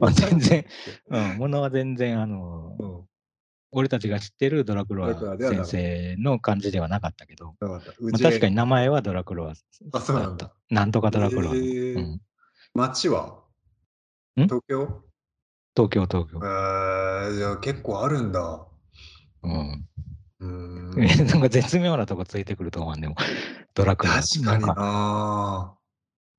[0.00, 0.64] まあ全然、
[1.10, 3.00] うん、ものは全然、あの、うん
[3.76, 7.82] 俺たちが知ってるドラクロワ先生の感じではなかったけど、ま
[8.12, 9.54] あ、ち確かに名前はドラクロワ
[9.92, 10.52] あ、そうなんだ。
[10.70, 12.20] なんとかドラクロワ、へーうん。
[12.72, 13.40] 町は？
[14.40, 14.42] ん？
[14.42, 15.02] 東京？
[15.76, 16.38] 東京、東京え。
[17.32, 18.64] ー、じゃあ結構あるんだ。
[19.42, 19.88] うん。
[20.38, 21.04] うーん。
[21.04, 23.16] えなんか絶妙なとこついてくると思うんでも、
[23.74, 24.20] ドラクロワ。
[24.20, 25.74] 確かになんかな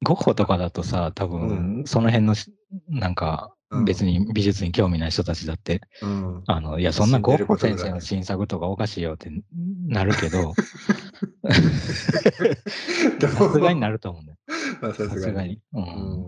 [0.03, 2.53] ゴッホとかだとさ、多分、その辺のし、
[2.87, 6.43] なんか、うん別に美術に興味ない人たちだって、うん。
[6.45, 9.31] あの、いや、そんなゴッホ先生の新作とかおかしいよって
[9.87, 10.53] なるけど、
[13.19, 14.37] さすがになると思うんだよ。
[14.81, 15.59] まあささすがに。
[15.73, 15.83] ううん。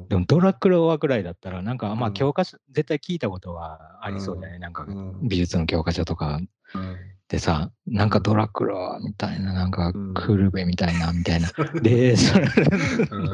[0.06, 0.08] ん。
[0.08, 5.20] でも、ドラクロワぐらいだったら、なんか、まあ、うん教科書、絶対聞いたことはありそうじゃないなんかう、ん。
[5.28, 6.40] 美術の教科書とか。
[6.74, 6.98] うん。
[7.30, 10.14] でさ、なんかドラクロワみたいな、なんかうん。
[10.14, 11.50] クルベみたいな、みたいな。
[11.82, 13.34] で、それ、うん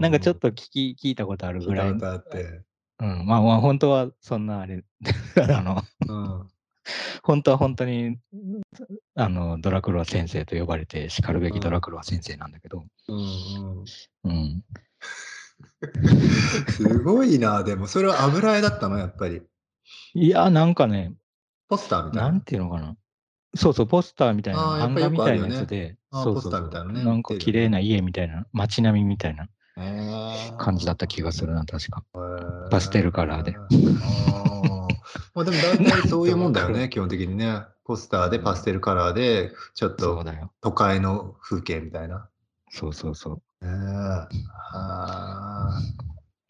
[0.00, 1.90] なんかちょっと聞き、聞いたことあるぐらい。
[1.92, 2.62] 聞いたことあって。
[3.00, 3.26] うん。
[3.26, 4.84] まあまあ、本当はそんなあれ、
[5.48, 6.12] あの、う
[6.44, 6.48] ん
[7.22, 8.18] 本当は本当に、
[9.14, 13.84] あの、ドラクロワ先生と呼ばれて叱るべきドラクロワ先生なんだけど、うんうん
[14.24, 14.64] うん。
[16.68, 19.42] すごいな、でも、それは油絵だったの、やっぱり。
[20.14, 21.14] いや、なんかね、
[21.68, 22.30] ポスターみたいな。
[22.30, 22.96] なんていうのかな。
[23.54, 29.48] そうそう、ポスターみたいな、あーやっぱ版画みたいよくあるよねなやつで、あーそうそうそうポスターみたいなねなんか綺麗な家みたいな、街並みみたいな
[30.58, 32.04] 感じだった気がするな、確か。
[32.70, 34.92] パステルカラーであー
[35.34, 37.62] まあでも大体そういうもんだよね、 基本的にね。
[37.84, 40.52] ポスターでパステルカラーで、ちょっとそうだよ。
[40.60, 42.28] 都会の風景みたいな。
[42.70, 44.28] そうそうそねえは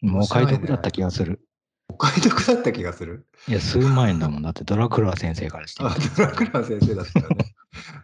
[0.03, 0.05] う。
[0.05, 1.41] もう買い得だった気がする。
[1.93, 3.27] お買い得だった気がする。
[3.47, 4.41] いや、数万円だもん。
[4.41, 7.55] だってドラクロワ先生からしてみあドラクラ先生だったよね。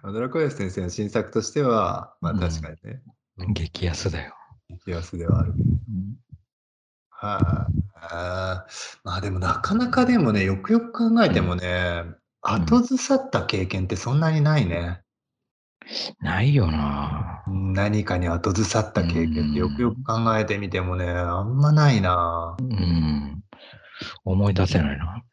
[0.04, 3.02] ま あドラクラ先生の新作としては、まあうん確かにね、
[3.38, 4.36] うん激安だよ。
[4.86, 5.70] 激安ではあるけど。
[5.70, 6.16] うん
[7.10, 12.04] はい、あーまあでもなかなかでもね、よくよく考えてもね、
[12.42, 15.02] 後ずさった経験ってそんなにないね。
[16.22, 22.56] ないよな何かに後ずさった経験ってよくよく考えてみてもね、あんまないな。
[22.60, 23.44] うん。
[24.26, 25.24] 思い出せないな。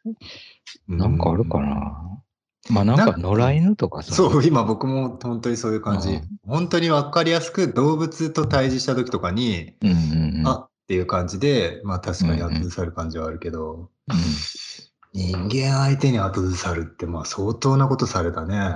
[0.87, 2.23] なんかあるかうんな。
[2.69, 4.13] まあなんかか野良犬とかさ。
[4.13, 6.09] そう、今僕も本当にそういう感じ。
[6.09, 10.47] うん本当に分かりやすく動物と対峙した時とかに、うんうんうん。
[10.47, 14.17] あっていう感じで、まあ確かに後ずさる感じはあるけど、うん
[15.13, 18.75] 人間相手に後ずさるってまあ相当なことされたね。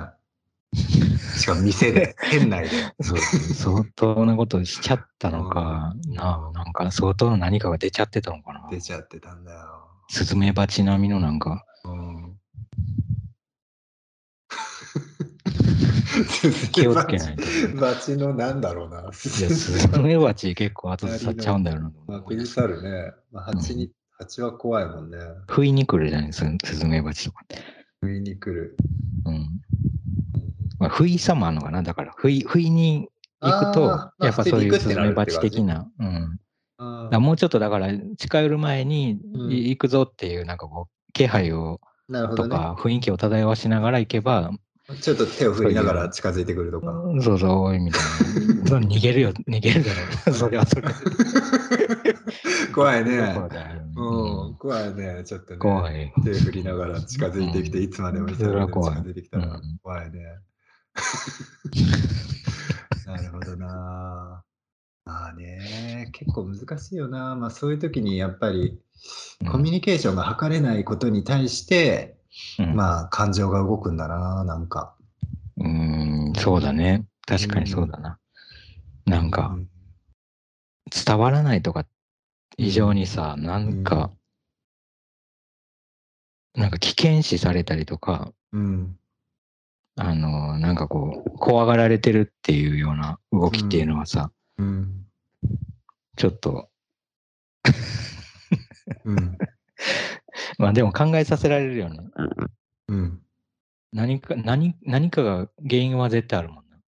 [1.36, 2.70] しかも店で、店内で。
[3.00, 6.52] そう相当なことしちゃったのかな。
[6.54, 8.68] なんか相当の何かが出ちゃってたのかな。
[8.70, 9.58] 出ちゃってたんだよ。
[10.08, 12.36] スズメバチ並みのなんか、うん、
[16.72, 17.42] 気をつけないと。
[17.80, 19.00] バチのなんだろうな。
[19.00, 21.92] いや、スズメバチ結構後ずさっちゃうんだよな。
[22.06, 23.12] まあ、くじ去るね。
[23.30, 25.18] まあ、蜂に、蜂は怖いもんね。
[25.48, 27.58] 不意に来るじゃないススズメバチとかって。
[28.00, 28.76] 不意に来る。
[29.24, 29.48] うん。
[30.82, 31.82] まあ、不意さもあるのかな。
[31.82, 33.08] だから、不意、不意に
[33.40, 33.82] 行くと
[34.20, 35.88] やっぱそういうスズメバチ的な。
[35.98, 36.38] うん。
[36.78, 41.80] あだもうちょっとだから近寄る前に行くぞっていうなんかこう気配を。
[42.36, 44.50] とか雰囲気を漂わしながら行けば、
[45.00, 46.92] ちょっと手を振りながら近づいてくるとか。
[47.22, 48.00] そうそうおいみたい
[48.64, 48.68] な。
[48.68, 50.34] そ れ逃げるよ、逃げるだろう。
[50.34, 50.82] それはそれ。
[52.74, 53.34] 怖いね。
[53.34, 53.40] そ
[53.94, 55.22] うん、怖いね。
[55.24, 55.58] ちょっとね。
[55.58, 56.12] 怖い。
[56.24, 60.18] 手振りながら近づいてきて、いつまでも近づいてきたらうん怖いね。
[63.06, 64.44] なるほどな。
[65.04, 67.34] まあね、結構難しいよな。
[67.34, 68.78] まあそういう時にやっぱり
[69.50, 72.16] コミュニケーションが図れないことに対して、
[72.58, 74.94] うんまあ感情が動くんだな、なんか。
[75.58, 77.04] うん、そうだね。
[77.26, 78.18] 確かにそうだな。
[79.06, 79.68] なんうかん
[81.06, 81.84] 伝わらないとか
[82.56, 84.10] 以上にさ、なんか、
[86.54, 88.98] なんか危険視されたりとか、うん。
[89.96, 95.06] あの、なんかこう、怖がられてるっていうような動きっていうのはさ、うん。
[96.16, 96.70] ちょっと、
[99.04, 99.38] うん。
[100.58, 101.98] まあでも考えさせられるよね。
[102.88, 103.22] うん。
[103.92, 106.78] 何か、何、何かが原因は絶対あるもんな。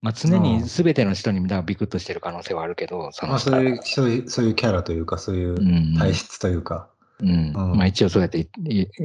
[0.00, 6.93] まあ常に全ての人にビクッとしてる可能性はあるけど、そまの人あそういう、そういう、そういうキャラというか、そういううん体質というか。
[7.24, 8.48] うんうんまあ一応そうやって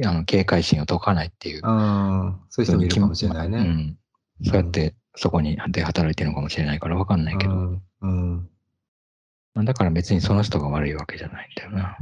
[0.04, 1.62] あの警戒心を解かないっていう。
[1.64, 2.36] うん。
[2.50, 3.60] そういう人もいるかもしれないうね。
[3.62, 3.96] ん。
[4.44, 7.82] そうやってそこにで働いてるのかもしれないから分かんないけど、うん。
[8.02, 8.48] うん。
[9.54, 11.96] まあだから別にその人が悪いわけじゃないんだよな。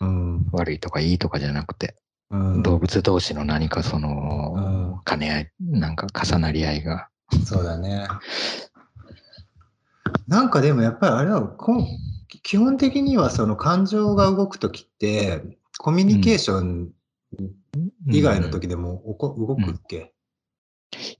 [0.00, 0.46] うん。
[0.52, 1.96] 悪いとかいいとかじゃなくて、
[2.30, 2.62] うん。
[2.62, 7.08] 動物同士の何かその、兼ね合い、なんか重なり合いが。
[7.44, 8.06] そうだね。
[10.28, 11.86] なんかでもやっぱりあれはこん
[12.28, 15.42] 基本的にはその感情が動くときって
[15.78, 16.90] コミュニケーション
[18.08, 20.12] 以外のうん時でもおこ動くっけ？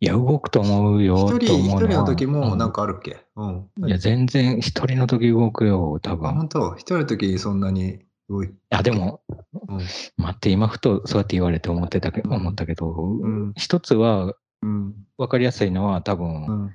[0.00, 1.26] いや、動くと思うよ。
[1.28, 3.26] 一、人一人の時もなんか、かあるっけ？
[3.36, 3.68] うん。
[3.86, 6.34] いや、全然一人の時動くよ、多あ分。
[6.34, 6.74] 本当？
[6.74, 9.20] 一人の時そんなに動いあ、でも、
[9.68, 9.78] うん。
[10.16, 14.94] 待って、今ふとそうやって言われて思ってたけうん思ったけど、うん一つはうん。
[15.18, 16.64] 分かりやすいのは多分、うん。
[16.64, 16.70] お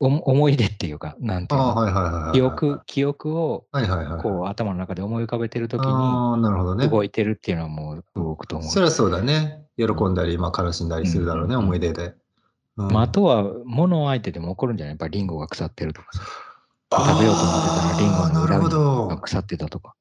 [0.00, 2.32] 思い出っていうか、なんていうああ、の、はいはいはいはい。
[2.32, 3.66] 記憶、記憶を。
[4.22, 6.86] こう頭の中で思い浮かべてる時にああ、なるほどね。
[6.88, 8.70] 動いてるっていうのはもう動くと思う。
[8.70, 9.66] そりゃそうだね。
[9.76, 12.14] 喜んだり、まあ悲しんだりするだろうね、うん思い出で。
[12.76, 14.92] うんまあ、あとは、物相手でも起こるんじゃない？
[14.92, 16.22] やっぱりリンゴが腐ってるとかさ。
[16.92, 19.08] 食べようと思ってたらリンゴの裏がど。
[19.18, 19.94] 腐ってたとか。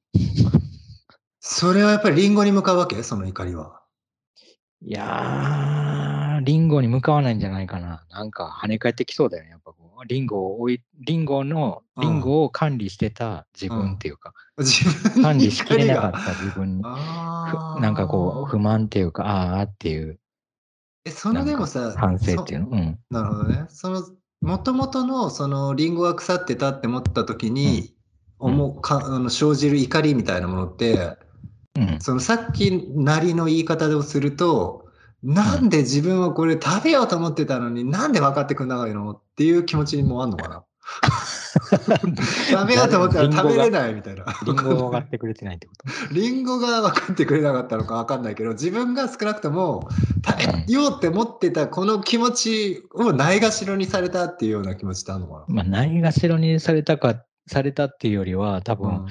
[1.40, 3.02] それはやっぱりリンゴに向かうわけ？
[3.02, 3.82] その怒りは。
[4.84, 8.06] いやー、リンゴに向かわないんじゃないかな。
[8.12, 9.50] なんか跳ね返ってきそうだよね。
[9.50, 9.72] やっぱ
[10.06, 10.82] リンゴをリ
[11.18, 14.84] ンゴの、うんリンゴを管理してた自分っていうか、自
[15.14, 16.20] 分管理しきれなかた。
[16.20, 20.20] った自分に、なんかこう、不満っていうか、あーっていう
[21.06, 22.68] え、そのでもさ、反省っていうの？
[22.68, 23.00] うん。
[23.12, 23.66] そなるほどね。
[23.70, 24.04] その、
[24.42, 27.98] もともとの、その、リンゴが腐ってたって思った時に、うん
[28.40, 31.18] 思うかあの生じる怒りみたいなものって、
[31.76, 32.00] うん。
[32.00, 34.87] そのさっきなりの言い方をすると、
[35.24, 40.64] なんで自分はこれ食べようと思ってたのになんで分かってくんないのっていう気持ちもあんのかな？
[42.50, 44.26] 食べようと思ったら食べれないみたいな。
[44.46, 46.14] リンゴが分かってくれてないってこと？
[46.14, 49.90] リンゴが分かってくれなかったのか分かんないけど、自分が少なくとも
[50.26, 59.06] 食べようって思ってたこの気持ちをないがしろにされたっていうような気持ちってあるのかまあ、ないがしろにされたか、されたっていうよりは、多分、な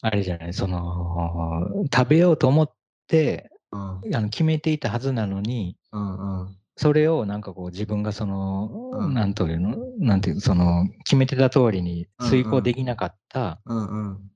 [0.00, 2.72] あれじゃない、その、食べようと思っ
[3.06, 4.16] て、うん。
[4.16, 6.56] あの決めていたはずなのに、うんうん。
[6.76, 9.14] それをなんかこう自分がその、うん。
[9.14, 14.30] なんというの、なんていう、その、決めてた通りに遂行できなかった、うんうん。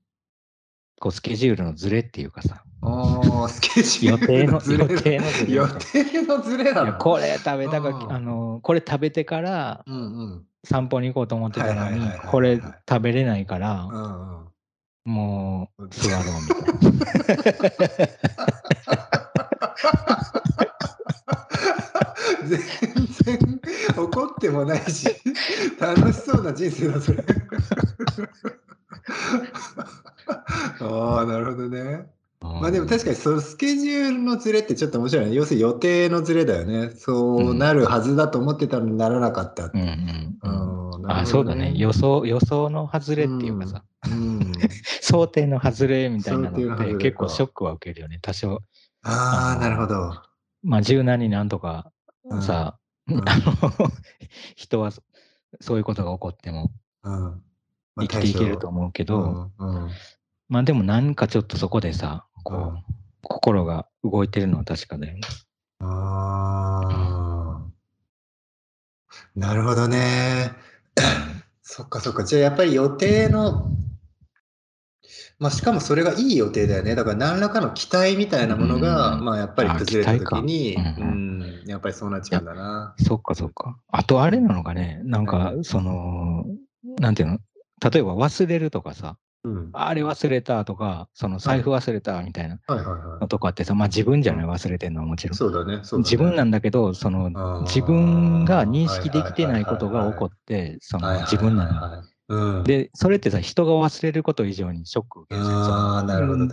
[1.01, 5.01] こうスケジュールのズレっていうかさ、ああ、スケジュール予定の、ズレだ。
[5.01, 6.97] 定のズレ予定のズレなの？
[6.97, 8.11] これ食べたか、うん。
[8.11, 9.85] あの、これ食べてから
[10.65, 14.47] 散歩に行こうと思ってたのにこれ食べれないから、うんうん。
[15.05, 18.09] もう座ろうみたいな。
[22.45, 22.59] 全
[23.37, 23.61] 然
[23.97, 25.07] 怒ってもないし、
[25.79, 27.23] 楽しそうな人生だ、それ。
[30.81, 32.07] ああ、なるほどね。
[32.41, 35.33] まあでも確かにそのスケジュールのズレってちょっと面白いね。
[35.33, 36.89] 要するに予定のズレだよね。
[36.91, 39.65] そうなるはずだと思ってたのにならなかった。
[39.65, 40.59] うんうんうん。
[40.63, 40.79] うん
[41.11, 41.73] あ、そうだね。
[41.75, 44.51] 予想、予想の外れっていうかさ、うん。
[45.01, 48.19] 想定の外れみたいなののって結構ショックは受けるよね。
[48.21, 48.61] 多少。
[49.03, 50.21] ああ、なるほど。
[50.63, 51.91] まあ柔軟になんとか
[52.25, 53.91] うんさ、うん あの、
[54.55, 55.01] 人はそ
[55.61, 56.71] そういうことが起こっても
[57.99, 59.89] 生きていけると思うけど、うんうん
[60.47, 62.61] まあでもなんかちょっとそこでさ、こう、う
[62.93, 65.21] ん心が動いてるのは確かだよね。
[65.79, 67.69] ああ。
[69.35, 70.51] なるほどね。
[71.61, 72.23] そっかそっか。
[72.23, 73.71] じゃあやっぱり予定の、
[75.39, 76.95] まあしかもそれがいい予定だよね。
[76.95, 82.93] だから何らかの期待みたいなものが、うんまあやっぱり崩れた時に、ううんん、やっぱりそうなっちゃうんだな。
[82.97, 83.77] そっかそっか。
[83.87, 86.45] あとあれなのかね、なんかその、
[86.99, 87.39] なんていうの？
[87.89, 89.69] 例えば忘れるとかさ、うん。
[89.71, 92.59] あれ忘れたとか、その財布忘れたみたいな
[93.21, 95.35] のとかってさ、まあ自分じゃない忘れてんのはもちろい。
[95.35, 95.37] ん。
[95.37, 95.79] そうだね。
[95.83, 97.29] そうだね自分なんだけど、その
[97.61, 102.03] 自分が認識できてないことが起こって、その自分なの。
[102.29, 102.63] うん。
[102.63, 105.49] で、それってさ、人が忘れること以上にショックを受けるじ。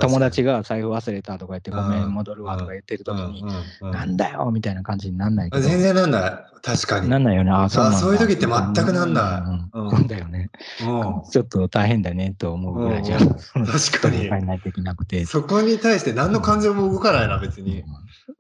[0.01, 5.62] 友達が財布忘れたとか言って、ごめうんん、戻るわとか言ってる時に、うんうんうんなんだよみたいな感じになんないけど。
[5.62, 6.33] 全然なんない。
[6.62, 7.09] 確かに。
[7.09, 7.51] なんないよね。
[7.51, 10.51] あ、そうなんだそういう時って全くなんないうんうんそうだよね。
[10.81, 15.27] うんちょっと大変だねと思うぐらいじゃ 確かにないといけなくて。
[15.27, 17.85] そこに対して何の感情も動かないな、別に。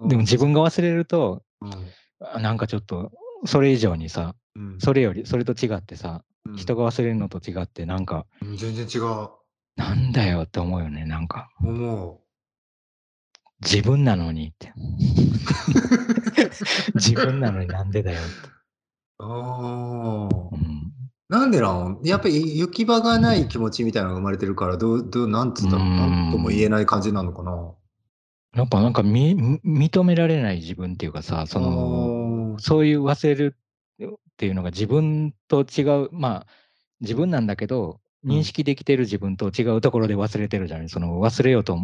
[0.06, 1.42] でも自分が忘れると、
[2.40, 3.12] なんかちょっと、
[3.44, 6.20] それ以上にさ、うんそれより、それと違ってさ、うん
[6.54, 9.28] 人が忘れるのと違って、なんか、うん全然違う。
[9.76, 11.04] なんだよって思うよね。
[11.04, 12.20] なんか、思
[13.62, 14.72] 自分なのにって。
[16.94, 18.28] 自分なのになんでだよって。
[19.18, 19.24] う。
[19.24, 20.56] ああう。
[20.56, 20.92] ん
[21.28, 27.72] なんでなんやっぱり行き場がない気持ちみたいなのが生まれてるから、どう、どう、なんつったら、うんなんとも言えない感じなのかな？
[28.54, 31.70] やっぱなんかみみ認められない自分っていうかさ、その、
[32.52, 33.56] の、そういう忘れる
[34.36, 36.46] っていうのが自分と違う、まあ、
[37.00, 40.88] 自分なんだけど、うん認識できてる自分と違うところで忘れてるじゃない。
[40.88, 41.78] その忘れようと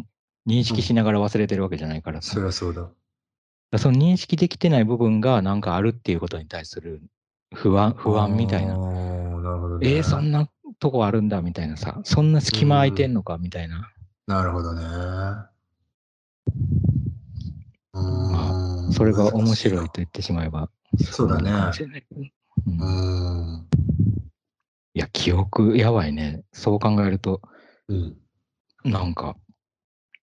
[0.44, 2.34] 認識しながら忘れてるわけじゃないからさ。
[2.34, 3.78] そりゃそうだ。
[3.78, 7.00] その認識できてない部分がなんかあるっていうことに対する
[7.54, 8.76] 不安、不安みたいな。
[8.76, 9.88] なるほどね。
[9.88, 10.48] えー、そんな
[10.80, 12.00] とこあるんだみたいなさ。
[12.02, 13.92] そんな隙間空いてんのかみたいな。
[14.26, 14.82] なるほどね。
[17.94, 20.70] うーんそれが面白いと言ってしまえば。
[20.98, 21.52] そうだね
[22.66, 23.66] うん。
[24.94, 26.42] いや、記憶やばいね。
[26.52, 27.40] そう考えると、
[27.88, 28.16] うん。
[28.84, 29.36] なんか、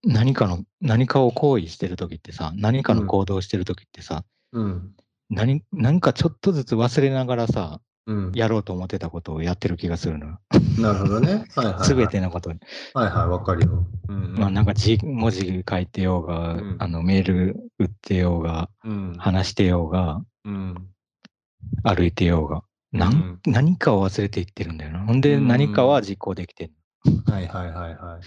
[0.03, 4.23] 何かの、何かを行為してるときってさ、何かの行動してるときってさ、
[4.53, 4.93] うん。
[5.29, 8.31] 何、何かちょっとずつ忘れながらさ、うん。
[8.33, 10.39] やろうと思ってたことをやってる気がするのよ。
[10.79, 11.45] なるほどね。
[11.55, 11.83] はいはい、はい。
[11.83, 12.59] すべてのことに。
[12.93, 13.85] はいはい、わかるよ。
[14.07, 19.13] うん、まあなんか字、文字書いてようが、うんあのメール打ってようが、うん。
[19.17, 20.89] 話してようが、うん。
[21.83, 24.99] 歩いてようが、なん何かを忘れていってるんだよな。
[25.05, 25.47] ほんでうん。
[25.47, 26.73] 何かは実行できてる。
[27.25, 28.19] はいはいはいは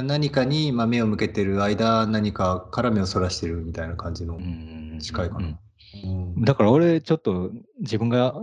[0.00, 0.02] い。
[0.04, 4.36] 何かに、まあ、目を向けてる間、何かから目をそらしてるみたいな感じの。
[4.36, 5.46] うん近いかな。
[5.46, 5.58] うん。
[6.04, 6.06] う
[6.40, 8.34] んだから俺ちょっと自分が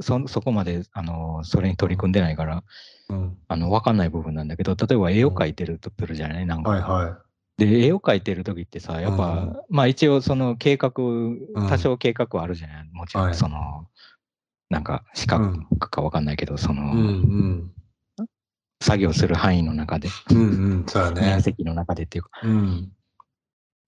[0.00, 2.64] そそこまであのそれに取り組んでないから
[3.08, 3.36] うん。
[3.48, 6.46] あの分かんない部分なんだけど例えば絵を描いてるとするじゃない？
[6.46, 7.18] なんか、はいは
[7.66, 12.88] で絵を描いてる時ってさやっぱ、うんまあ一応その計画多少計画はあるじゃない？
[12.92, 13.86] もちろはいんその、
[14.70, 16.96] なんか資格か分かんないけどその、い。
[16.96, 17.72] うんうん。
[18.82, 20.42] 作業する範囲の中で、うんう
[20.76, 21.42] ん、そね面。
[21.42, 22.30] 積の中でっていうか。
[22.42, 22.90] うん。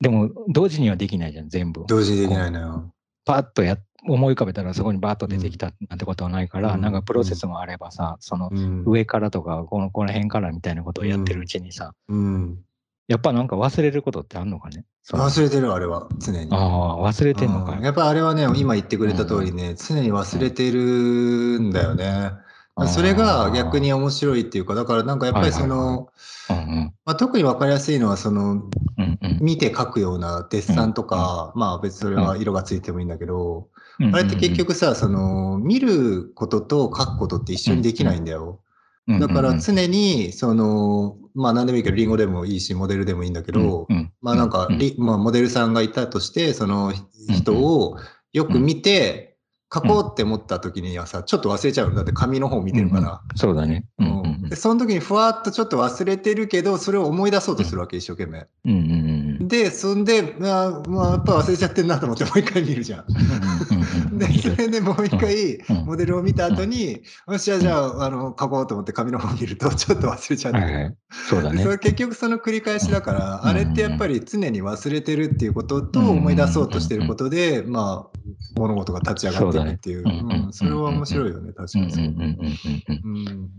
[0.01, 1.85] でも、同時にはできないじゃん、全部。
[1.89, 2.93] 同時にできないのよ。
[3.25, 8.85] パッとや思い浮かべたらそこにバーッと出てきたなんてことはないから、うんなんかプロセスもあればさ、そのうん。
[8.85, 12.59] 上からとかこのこの辺からみたいなことをやってるうちにさ、うん。
[13.09, 14.85] やっぱなんか忘れることってあんのかね？
[15.11, 16.49] 忘れてる、あれは、常に。
[16.53, 17.73] ああ、忘れてんのか。
[17.73, 17.85] うん。
[17.85, 22.31] やっぱあれはね、今言ってくれた通りね、常に忘れてるんだよね。
[22.75, 26.09] あーそれが逆に面白いっていうか、だからなんかやっぱりその、
[27.19, 29.39] 特に分かりやすいのは、その、うんうん。
[29.41, 33.69] 見て描くようなデッサンとか、まあ別にそれは色がついてもいいんだけど、
[34.01, 38.61] うんあれって結局さ、その、見ることと描くことって一緒にできないんだよ。
[39.09, 43.87] だから常に、その、まあ何でもいいけど、リンゴでもいいし、モデルでもいいんだけど、
[44.21, 46.93] まあなんか、まあ、モデルさんがいたとして、その
[47.31, 47.97] 人を
[48.33, 49.33] よく見て、
[49.75, 51.97] 書こうって思った時にはさ、ちょっと忘れちゃうの。
[51.97, 53.23] だって紙の方見てるから。
[53.37, 53.87] そうだね。
[53.99, 58.47] ううんでその時にふわっとちょっと忘れてるけど、それを思い出そうとするわけ、一生懸命。
[58.67, 59.12] うんうんうん
[59.53, 64.19] で、そんで、まあ、まあ、やっぱ忘れちゃってんなと思って、もう一回見るじゃん。
[64.19, 65.85] で、それでもう一回、うん。
[65.85, 66.99] モデルを見た後に、よ
[67.35, 70.59] っしゃ、じゃあ、あの、書こうと思って紙の方見ると、ちょっと忘れちゃって。
[70.59, 70.65] る。
[70.65, 70.97] はいはい。
[71.29, 71.59] そうだね。
[71.59, 71.69] でそ。
[71.69, 73.49] れ結局その繰り返しだから、うん。
[73.51, 76.09] あれってやっぱり常に忘れてるっていうこととうん。
[76.09, 78.19] 思い出そうとしてることで、まあ、
[78.59, 80.05] 物事が立ち上がっていくっていう。
[80.05, 80.33] そうん。
[80.33, 80.53] うん。
[80.55, 81.95] それは面白いよね、確かに。
[81.95, 83.51] うん。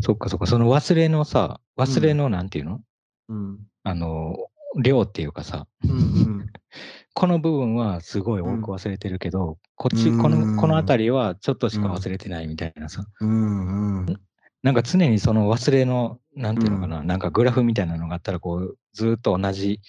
[0.00, 0.46] そっかそっか。
[0.46, 2.80] その忘れのさ、忘れのなんていうの？
[3.28, 3.58] うん。
[3.84, 4.36] あの、
[4.80, 6.46] 量っていうかさ、うん。
[7.14, 13.04] この部分はすごい多く忘れてるけど、こっち、うんこの、このあたりはちょっとしか忘れてないみたいなさ。
[13.20, 13.98] うん。
[13.98, 14.20] うん。
[14.62, 19.80] なんか常にその忘れの、なんていうのかな、なんかグラフみたいなのがあったら、こう、ずーっと同じ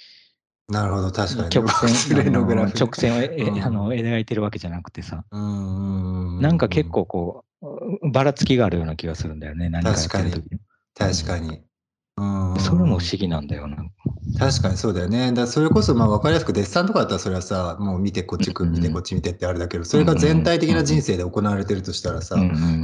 [0.69, 1.49] なるほど、確かにね。
[1.49, 6.41] 曲線、 忘れのグラフ直線をえ、えうんあの描いてるわけじゃなくてさ、うん。
[6.41, 10.59] なんか結構こう、ばらつきがあるような気がするんだよね、何かやってる時に。
[10.95, 11.61] 確かに。
[12.18, 12.59] うん。
[12.59, 13.86] それも不思議なんだよな。
[14.38, 15.32] 確かにそうだよね。
[15.32, 22.36] だそれこそまあ分かりやすくデッサンとかだったらそれはさ、もう見てこっちくうん見てこっち見てってあれだけど、それが全体的な人生で行われてるとしたらさ、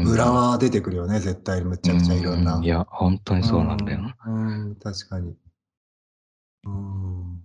[0.06, 2.60] 裏は出てくるよね、絶対むちゃくちゃいろんな。
[2.60, 4.16] ういや、本当にそうなんだよな。
[4.82, 5.34] 確かに。
[6.66, 7.42] うん。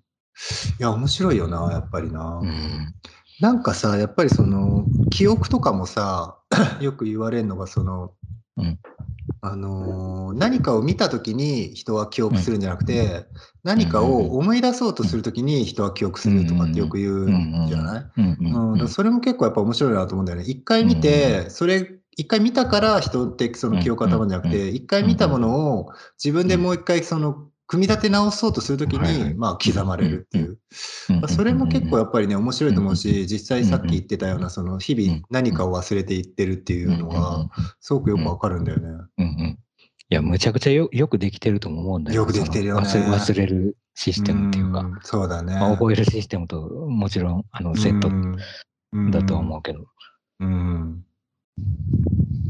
[0.78, 2.40] いや、面白いよな、やっぱりな。
[2.42, 2.94] うん。
[3.40, 6.38] なんかさ、やっぱりその、記憶とかもさ、
[6.80, 8.12] よく言われるのが、その、
[8.58, 8.78] うん
[9.40, 13.26] あのー何かを見たときに人は記憶するんじゃなくて、
[13.62, 18.22] 何かを思い出そうとするときに人は記憶するとかってよく言うんじゃない？
[18.22, 20.44] うんそれも結構やっぱ面白いなと思うんだよね。
[20.44, 25.90] 一回見て、それ、一回見たから人ってその記憶が頭んじゃなくて、一回見たものを
[26.22, 30.58] 自分でもう一回その、組み立て直そうとするときに、まあ刻まれるっていう。
[31.28, 37.48] それも結構やっぱりね、面白いと思うし、実際さっき言ってたような、その日々何かを忘れていってるっていうのは、
[37.80, 38.88] すごくよくわかるんだよね。
[39.18, 39.58] うんうん
[40.10, 42.20] いや、むちゃくちゃよよくできてるとも思うんだよ。
[42.20, 45.54] よくできてるよね忘れ忘れるシステムっていうか、んそうだね。
[45.54, 49.86] まあ覚えるシステムともちろんあのセットうんだとは思うけど、
[50.40, 51.04] うん。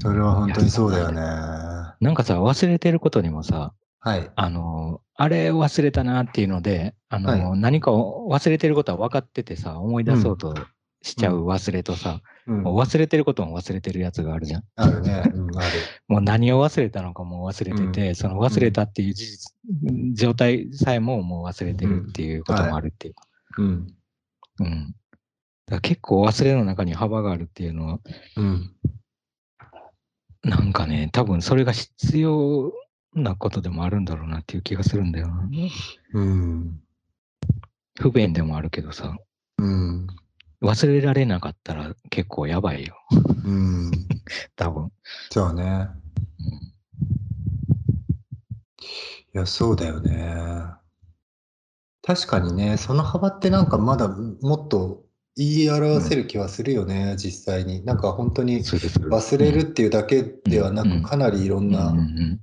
[0.03, 1.21] それは本当にそうだよね。
[2.01, 4.31] なんかさ、忘れてることにもさ、はい。
[4.35, 10.55] あの、あれ忘れたなっていうので、あの、は何かを忘れてることは分かっててさ、思い出そうと
[11.03, 14.65] しちゃう忘れとさ、うん忘れてることも忘れてるやつがあるじゃん。
[14.77, 15.23] あるね。
[15.35, 15.71] うん、ある。
[16.09, 19.55] もう何を忘れたのかも忘れてて、その忘れたっていう事実、
[20.15, 23.23] 状態さえももう忘れてるっていうこともあるっていうか。
[23.59, 23.87] うん。
[24.61, 24.95] うん。
[25.67, 28.01] だ結構忘れの中に幅があるっていうのは、
[28.37, 28.75] うん。
[30.43, 32.73] なんかね、多分それが必要
[33.15, 35.49] なことでもあるんだろうなっていう気がするんだよな。
[36.15, 36.81] うん。
[38.01, 39.17] 不便でもあるけどさ、
[39.59, 40.07] うん。
[40.63, 42.97] 忘れられなかったら結構やばいよ。
[43.45, 43.91] うん。
[44.57, 44.93] 多分。
[45.31, 45.89] そうね。
[49.35, 50.35] いや、そうだよね。
[52.03, 55.05] 確かにね、その幅ってなんかまだもっと
[55.37, 57.85] 言い表せる気はするよね、実際に。
[57.85, 62.41] なんか本当に忘れるっていうだけではなうんく、かなりいろんなうんうんうん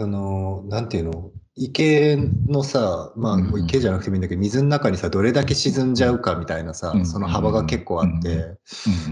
[0.00, 2.16] その、なんていうの、池
[2.48, 3.64] のさ、まあうんうん。
[3.64, 8.56] 池じゃなくてもいいんだけど、水の中にさ、どれだけ沈んじゃうかみたいなさうん、その幅が結構あって、うんうん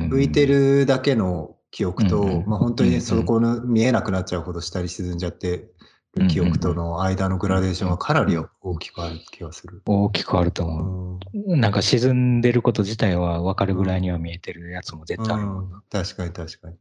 [0.09, 5.69] 浮いてるだけの記憶と、うんうんまあ本当にうんうんそこの見えなくなっちゃうほど下に沈んじゃって
[6.17, 9.83] る記憶との間のグラデーションはかなり大きくある気がする。
[9.85, 10.53] 大きくある。
[10.53, 10.69] とう。
[10.69, 11.21] 思ん。
[11.49, 11.57] う。
[11.59, 15.43] なんか沈んでること自体は分かるぐらいには見えてるやつも絶対ある。
[15.45, 15.83] うん。
[15.91, 16.77] 確かに確かに。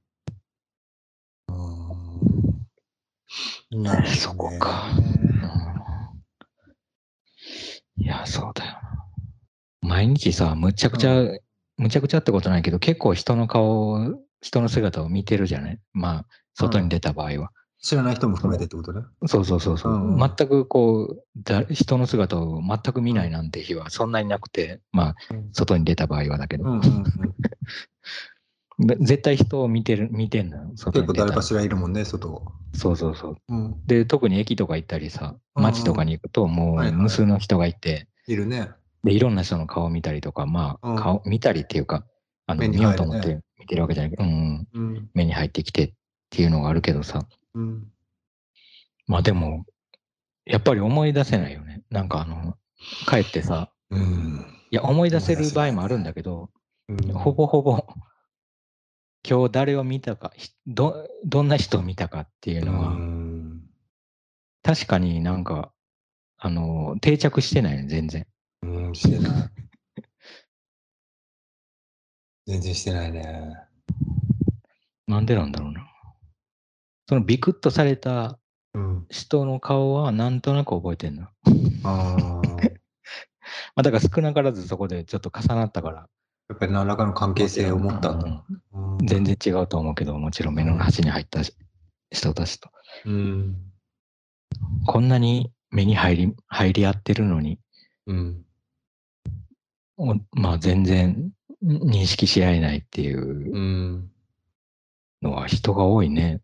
[1.50, 1.98] うんなるほど
[3.72, 4.06] ね。
[4.08, 4.90] そこか。
[7.98, 8.80] いや、そうだよな。
[9.82, 11.24] 毎日さ、むちゃくちゃ、
[11.78, 13.98] むちゃくちゃってことないけど、結構人の顔、
[14.42, 15.80] 人の姿を見てるじゃない？
[15.94, 17.52] まあ、外に出た場合は。
[17.80, 19.02] 知らない人も含めてってことね。
[19.28, 20.20] そうそうそうそう、うんうん。
[20.20, 25.16] 全くこうだ、人の姿を全く見ないなんて日はそんなになくて、まあ、
[25.54, 27.12] 外に出た場合はだけど、うんうんうん、べ
[28.80, 32.44] 絶対人を見てる、見てんのよ、結構誰かしらいるもんね、外。
[32.74, 33.38] そうそうそう。
[33.50, 37.02] うん、で、特に駅とか行ったりさ、街とかに行くと、もはいうはい。
[37.02, 38.70] 無数の人がいて、いるね。
[39.04, 40.96] で、いろんな人の顔を見たりとか、まあ、うん。
[40.96, 42.06] 顔、見たりっていうか、
[42.46, 44.10] あの、目に見ようと思って見てるわけじゃない。
[44.12, 45.10] けど、うんうん、うん。
[45.14, 45.94] 目に入ってきてっ
[46.30, 47.88] ていうのがあるけどさ、うん、
[49.08, 49.66] まあでも、
[50.46, 51.82] やっぱり思い出せないよね。
[51.90, 52.56] なんかあの、
[53.10, 54.46] 帰ってさ、うん。
[54.70, 56.50] いや、思い出せる場合もあるんだけど、
[56.90, 57.14] うん。
[57.14, 57.86] ほぼほぼ、
[59.30, 63.62] 今日誰を見たか、ひど、どんな人を見たかっていうのは、うん
[64.64, 65.72] 確かになんか、
[66.38, 68.28] あの、定着してないね、全然。
[68.64, 69.50] うん、してない。
[72.48, 73.56] 全然してないね。
[75.08, 75.90] なんでなんだろうな。
[77.08, 78.40] そのビクッとされた
[78.74, 79.06] うん。
[79.10, 81.28] 人の顔はなんとなく覚えてんの。
[81.82, 82.42] まああ。
[83.76, 86.10] あだから少なからずそこでちょっと重なったから、
[86.50, 88.44] やっぱり何らかの関係性を持ったんだ。
[88.74, 91.42] うん全然違うと思うけど、もちろん目の端に入った
[92.12, 92.70] 人たちと。
[93.06, 93.56] うん。
[94.86, 97.60] こんなに目に入り、入り合ってるのに、
[98.08, 98.46] うん。
[99.98, 101.32] おまあ全然
[101.64, 104.12] 認識し合えないっていううん。
[105.22, 106.42] のは人が多いね。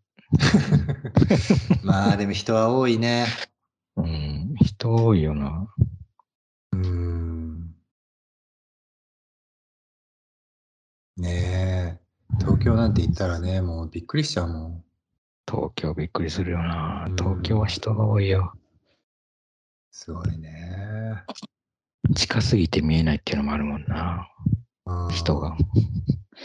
[1.84, 3.26] まあでも人は多いね。
[3.96, 5.68] うん、人多いよな。
[11.24, 12.00] ねえ。
[12.40, 14.84] 東京なんて言ったらね、もうびっくりしちゃうもん。
[15.50, 17.16] 東京びっくりするよなうん。
[17.16, 18.54] 東京は人が多いよ。
[19.92, 21.24] すごいね。
[22.16, 24.28] 近すぎて見えないっていうのもあるもんな。
[24.86, 25.56] うん人が。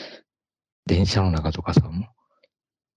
[0.86, 2.06] 電車の中とかさ、も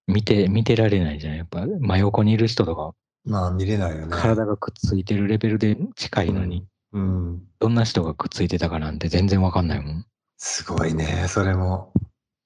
[0.07, 1.36] う見て、見てられないじゃん。
[1.36, 2.93] やっぱ真横にいる人とか、
[3.25, 4.07] まあ見れないよね。
[4.11, 7.43] 体がくっついてるレベルで近いのに、うん。
[7.59, 10.05] どんな人がくっついてたかなんて全然わかんないもん。
[10.44, 11.94] すごいね、それも。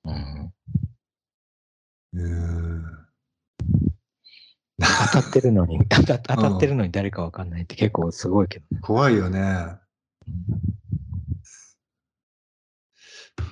[0.03, 0.53] うん、
[2.13, 2.27] う
[2.81, 2.83] ん。
[5.13, 8.81] 当たってるのに、 当た当たってるのに誰かわかんないって結構すごいけどね。
[8.81, 9.39] 怖いよね。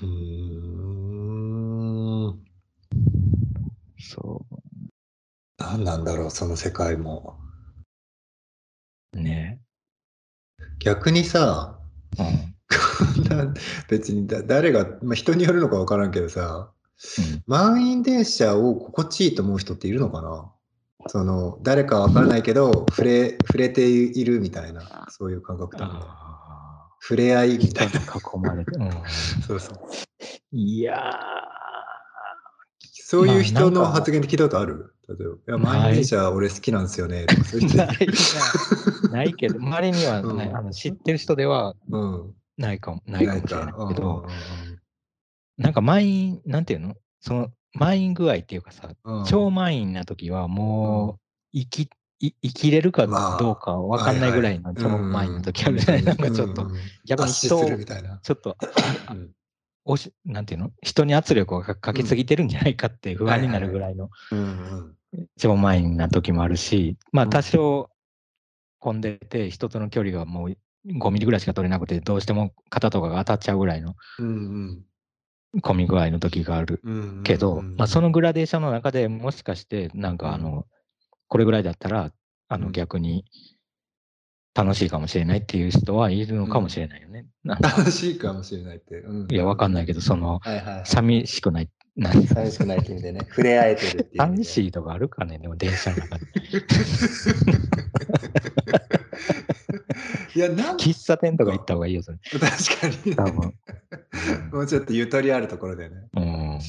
[0.01, 0.05] うー
[2.31, 2.43] ん。
[3.97, 4.45] そ
[5.57, 7.39] 何なんだろう、その世界も。
[9.13, 9.21] う。
[9.21, 9.61] ね
[10.79, 11.79] 逆にさ、
[12.19, 12.52] うん。
[13.89, 16.69] 別にだ誰が、まあ、人によるのか分からんけどさ、
[17.47, 20.49] 満員電車を心地いいと思う人っているのかな？
[21.07, 27.79] その誰か分からないけど触れ触れているみたいなそういう感覚とかねあ触れ合いみあ。
[27.79, 27.99] たいな。
[27.99, 28.71] 囲まれて。
[28.77, 28.89] うん、
[29.45, 29.77] そうそう。
[30.53, 30.95] いや
[32.81, 34.93] そういう人の発言って聞いたことある？
[35.09, 37.87] 例えば「いや満員電車俺好きなんですよね」とかそうい ない
[39.03, 39.09] な。
[39.11, 44.27] ないけど、周りにはあの知ってる人ではうんないかも、ないかもしれないけうんど、
[45.57, 48.89] なんか満員、なんていうのその満員具合っていうかさ、
[49.27, 51.19] 超満員な時はも
[51.53, 51.89] う生き、
[52.19, 54.59] い生きれるかまあどうかわかんないぐらい。
[54.59, 56.69] の超満員の時あるじゃない、なんかちょっと、
[57.05, 58.19] 逆に人をするみたいな。
[58.23, 58.57] ちょっと、
[59.85, 64.95] おしなんていうの人に圧力をかかけすぎてるんじゃないかって不安になるぐらいのうん
[65.37, 67.29] 超満員な時もあるし、まあうん。
[67.29, 67.89] 多少
[68.79, 74.83] 混んでて、人との距離がもう5ミリぐらいしか取れなくて、どうしても肩とかが当たっちゃうぐらいのうん
[75.61, 76.81] 混み具合の時がある
[77.23, 80.65] けど、うんまあそのグラデーションの中でもしかして、なんかあの、
[81.27, 82.11] これぐらいだったら、
[82.49, 83.25] あのうん逆に
[84.55, 87.25] 楽しいかもしれないっていう人はいるのかもしれないよね。
[87.43, 88.95] なんか楽しいかもしれないって。
[88.99, 90.85] うんいや、わかんないけど、その、はいはい。
[90.85, 93.21] 寂しくない、なん寂しくないって意味でね。
[93.29, 94.17] 触れ合えてるっていう。
[94.21, 96.25] 寂しいとかあるかね、でも電車の中で。
[100.35, 102.17] いや、なん喫茶店とか行った方がいいよ、それ。
[102.27, 102.41] 確
[102.81, 103.15] かに。
[104.51, 105.95] もうちょっとゆとりあるところでね。
[106.15, 106.59] うん。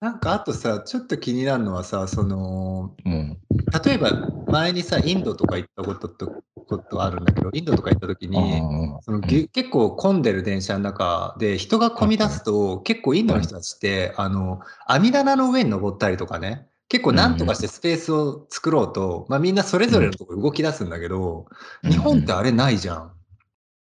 [0.00, 3.38] なんかあとさ、ちょっと気になるのはさ、その、うん。
[3.84, 8.60] 例えば前にさ、インドとか行ったこととことあるんだけど、インドとか行った時に、
[9.02, 21.46] そのげ結構混んでる電車の中で人が混み出すと、結構インドの人たちって、あの、網棚の上に登ったりとかね、結構なんとかしてスペースを作ろうと、まあみんなそれぞれのところ動き出すんだけど、
[21.82, 23.12] 日本ってあれないじゃん。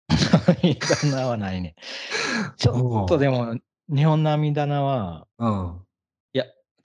[0.63, 1.75] 網棚はないね。
[2.57, 3.57] ちょっとでも、
[3.89, 5.87] 日本の網棚は、うん。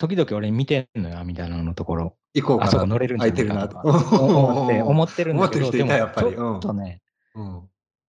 [0.01, 2.17] 時々俺見てんのよ、網棚のところ。
[2.33, 2.69] 行こうかな。
[2.69, 3.75] あそこ乗れるんじゃないかと。
[3.77, 7.01] か思って 思ってるんだけど、思ってる人いたやっぱりちょっとね、
[7.35, 7.69] うん。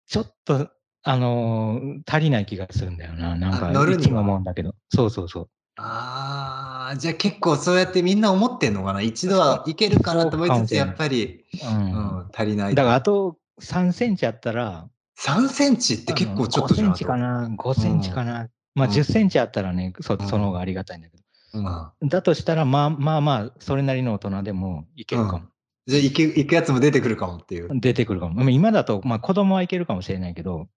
[0.05, 0.69] ちょっと、
[1.03, 3.37] あのー足りない気がするんだよな。
[3.37, 4.75] なんか、あ乗るにはいつも思うんだけど。
[4.89, 5.49] そうそうそう。
[5.77, 9.01] あああ、じゃあ結構そうやってみんな思ってんのかな？
[9.01, 11.91] 一度はいけるかなと思いつつ、やっぱり、うん。
[11.91, 12.75] うん、足りない。
[12.75, 14.87] だからあと3センチあったら、
[15.19, 16.91] 3センチって結構ちょっとじゃ5セん。
[16.91, 18.49] ンチかな、5センチかな？
[18.75, 21.23] まあうん10センチあったらね、そうんその方がありがたいんだけど。
[21.53, 25.45] うんだとしたら、まあまあまあ、それなりの大人でもいけるかも。
[25.87, 27.69] じゃあ行く行くやつも出てくるかもっていう。
[27.79, 28.35] 出てくるかも。
[28.35, 30.67] まあ今だと、まあ子供はいけるかもしれないけど、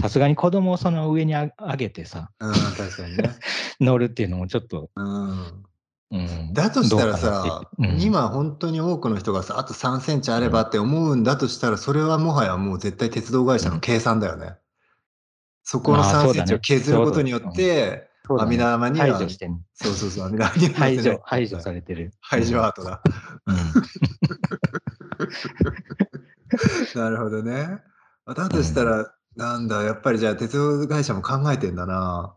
[0.00, 3.30] さすがに子供をその上にあ上げてさ、確かにね。
[3.80, 5.64] 乗るっていうのもちょっと、うん
[6.10, 6.52] うん。
[6.52, 14.56] だとしたらさ、うん今本当に多くの人がさ、あと3センチあればって思うんだとしたら、それはもはやもう絶対鉄道会社の計算だよね。
[15.62, 22.12] そこの3あーそうだねセンチを削ることによって、阿弥陀山には、そうそうそう、阿弥陀山には排除、排除されてる。
[22.20, 23.00] 排除アートだ。
[23.46, 23.56] うん。
[27.00, 27.80] なるほどね。
[28.26, 32.34] あだとしたら、なんだ、やっぱりじゃあ鉄道会社も考えてんだな。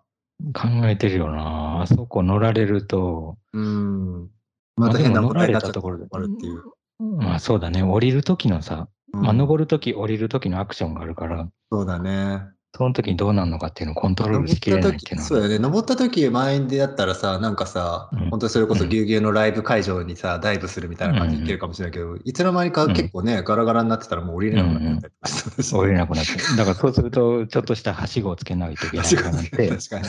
[0.54, 1.82] 考えてるよな。
[1.82, 4.30] あそこ乗られると、うん。
[4.76, 6.64] また変なまあでも問題になっちゃった乗られたところであるっていう。
[7.00, 12.55] まあそうだね、降りる時のさ、まあうん登る時降りる時のアクションがあるから、そうだね。
[12.76, 15.28] その時にどうなるのかっていうのをコントロールしきれないっていうのは。
[15.28, 15.60] そうだよね。
[15.60, 26.32] 登った時、満員でやったらさ、なんかさ、うん本当にそれこそうんぎゅうぎゅうのライブ会場にさ、ダイブするみたいな感じでいけるかもしれないけど、いつの間にかうん結構ね、ガラガラになってたらもう降りれなくなっちゃったりとかしたし降りれなくなって。
[26.58, 30.06] だからそうすると、ちょっとしたはしごをつけないといけない確かに、からって、確かに。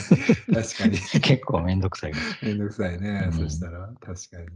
[0.55, 0.97] 確かに。
[1.21, 2.13] 結構めんどくさい。
[2.41, 4.47] めんどくさいね、うんそしたら、確かに。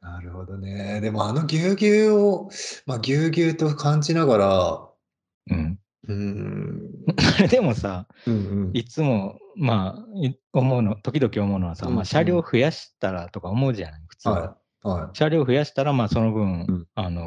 [0.00, 1.02] なるほどね。
[1.02, 2.50] でもあのぎゅうぎゅうを、
[2.86, 4.88] まあぎゅうぎゅうと感じながら、
[5.50, 5.78] うん。
[6.06, 6.90] うーん、
[7.48, 8.36] でもさ、うんう
[8.68, 8.70] ん。
[8.72, 14.40] いつも、まあ、い思うの、時々思うのはさ、うんまあ、車両増やしたらとか思うじゃない、普通は。
[14.40, 14.88] はい。
[14.88, 15.16] はい。
[15.16, 17.22] 車両増やしたら、まあ、その分、うんあの、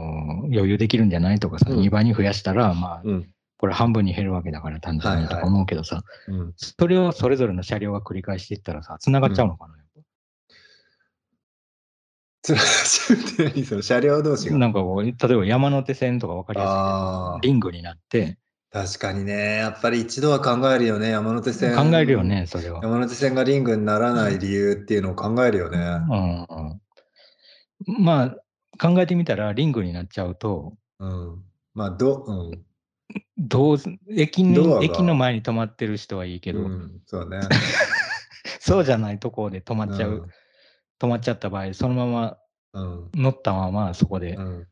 [0.51, 3.29] 余裕できるんじゃないとかさ、うん2倍に増やしたら、まあ、うん。
[3.57, 6.53] これ半分に減るわけだから単純にとかはいはい思うけどさ、うん。
[6.55, 9.77] それをそれぞれの車両が繰り返していったらさ、繋がっちゃうのかな、
[12.47, 14.57] つらしって何その車両同士が。
[14.57, 18.46] なんかこう、例えば山手線とか分かりやすいリングになって、あ、
[18.77, 19.55] 確かにね。
[19.55, 21.09] やっぱり一度は考えるよね。
[21.09, 21.75] 山手線。
[21.75, 22.23] 考えるよ。
[22.23, 22.79] ね、それは。
[22.83, 25.77] 山手線がリングにならない理由っていうのを考えるよね。
[25.79, 26.41] うん
[27.87, 28.37] うん、まあ、
[28.77, 31.43] 考えてみたら、リングになっちゃうと、うん。
[31.73, 32.61] まあ、ど、うん。
[33.37, 33.77] どう
[34.11, 37.39] 駅に駅の前に止まってる人はいいけど、うん、そうね。
[38.59, 40.27] そうじゃないところで止まっちゃう、
[40.99, 42.37] 止まっちゃった場合、そのまま
[42.73, 43.05] うん。
[43.05, 43.09] うん。
[43.15, 44.67] 乗ったままそこでうん。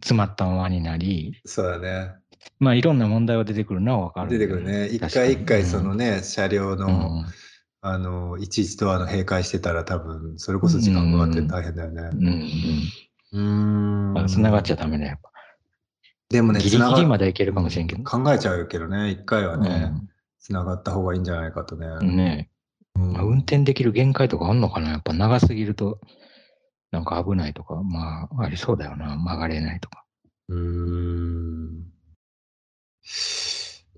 [0.00, 2.21] 詰まったままになり、そうだね。
[2.58, 4.40] まあいろんな問題は出てくるのはわかる出よ。
[4.42, 4.86] てくるね。
[4.86, 7.26] 一回一回そのね、車両うの、ん
[7.80, 12.02] あの、いちいちドアの閉会してたら多分、それこそ時間かかって大変だよね。
[12.12, 12.26] うん
[13.32, 14.14] うん。
[14.14, 14.28] うーん。
[14.28, 15.10] つながっちゃダメだよ。
[15.10, 15.30] やっぱ
[16.28, 18.04] でもね、ギリギリまでいけるかもしれんけど。
[18.04, 19.92] 考えちゃうけどね、一回はね、
[20.38, 21.86] つながった方がいいんじゃないかとね。
[21.86, 22.48] うんね
[22.94, 25.98] うんまあ運転できる限界とかあんのかなやっぱ長すぎると、
[26.90, 29.16] なんか危ないとか、まあありそうだよな。
[29.16, 30.04] 曲がれないとか。
[30.48, 31.91] うーん。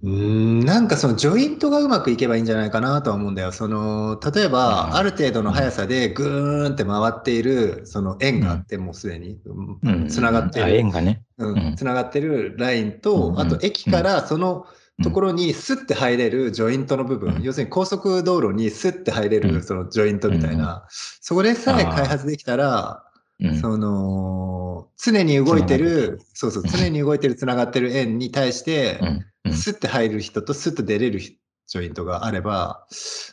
[0.03, 3.53] うーん、なんかそのジョイントがうまくいけばいいんじゃないかなとは思うんだよ。
[3.53, 4.53] その、例えうん。
[4.53, 9.41] ば、ある程度の速さでぐーんって回っている、その円があって、もうすでに、
[9.83, 10.09] うん。
[10.09, 11.23] つながってあ、る円、がね。
[11.39, 11.71] ううん。
[11.71, 13.01] ん、つながってるラインうん。
[13.01, 13.39] と、うん。
[13.41, 14.67] あと駅からその
[15.03, 17.43] ところにスッて入れるジョイントの部分、うん。
[17.43, 19.55] 要するに高速道路にスッて入れうん。
[19.55, 23.04] るそのジョイントみたいな、それさえ開発できたら、
[23.49, 23.61] うん。
[23.61, 29.07] その、常に動いてる、そうそう、常に動いてる、つながってる円に対してう、ん。
[29.09, 32.87] うんスッて入る人とスッと出れるジョイントがあれば、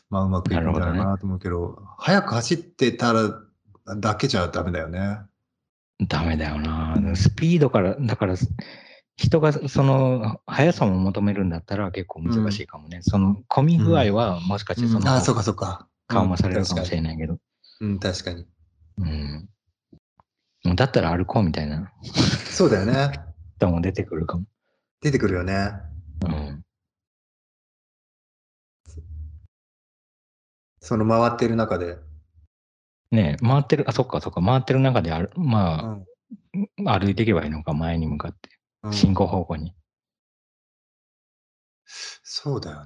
[0.10, 3.42] まあうまくいくんじゃないかなと思うけど、速く走ってたら
[3.98, 5.20] だけじゃダメだよね。
[6.08, 6.98] ダメだよな。
[7.16, 8.36] スピードから、だから、
[9.16, 13.00] 人がその速さも求めるんだったら結構難しいかもね。
[13.02, 15.88] その混み具合はもしかしてその、ああ、そうかそうか。
[16.08, 17.38] 緩和されるかもしれないけど。
[17.82, 18.46] うん、確かに。
[18.98, 19.06] うん。
[19.06, 19.48] もう
[20.64, 21.92] だったら歩こうみたいな
[22.50, 23.12] そうだよね。
[23.58, 24.46] 人も出てくるかも。
[25.02, 25.72] 出てくるよね。
[26.26, 26.64] うん。
[30.80, 31.98] その回ってる中で。
[33.12, 36.00] ねえ回ってる、あ、そっかそっか、回ってる中である、ま
[36.54, 38.50] うんあ、歩いていけばいいのか、前に向かって、
[38.84, 39.74] うん進行方向に。
[41.86, 42.86] そうだよ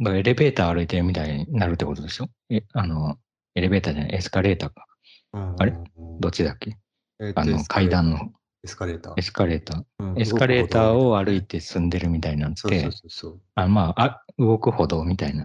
[0.00, 2.28] だからエレベーター歩いてるみたいになるってことでしょ？
[2.50, 3.16] え、あの、
[3.54, 4.86] エレベーターじゃない、エスカレーターか。
[5.32, 5.74] あれ？
[6.20, 6.78] どっちだっけ？
[7.20, 8.32] えっとあの、階段の。
[8.64, 9.14] エスカレーター。
[9.16, 9.22] エ。
[9.22, 9.84] スカレーター。
[9.98, 10.20] うん。
[10.20, 13.40] エスカレーターを歩いてて進んでるみたいになっそうそうて、そうそう。
[13.54, 15.44] あまああ、動く歩道みたいな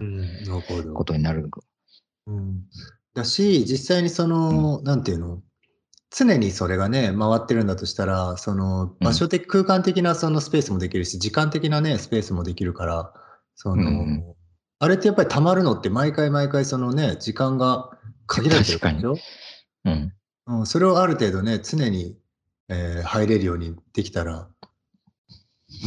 [0.94, 1.50] ことになる。
[2.26, 2.62] うん。
[3.14, 5.42] だし、実際にその、なんていうの、
[6.10, 13.12] 常にそれがね、回ってるんだとしたら、その場所的、空間的なそのスペースもできるし、時間的なね、スペースもできるから、
[13.56, 14.24] その、うん
[14.80, 17.90] あれってやっぱり溜まるのって毎回毎回そのね、時間が
[18.28, 19.16] 限られてるでしょ？
[19.84, 20.12] うん。
[20.46, 22.16] うん、それをある程度ね、常に、
[22.68, 24.48] えー入れるようにできたら、ま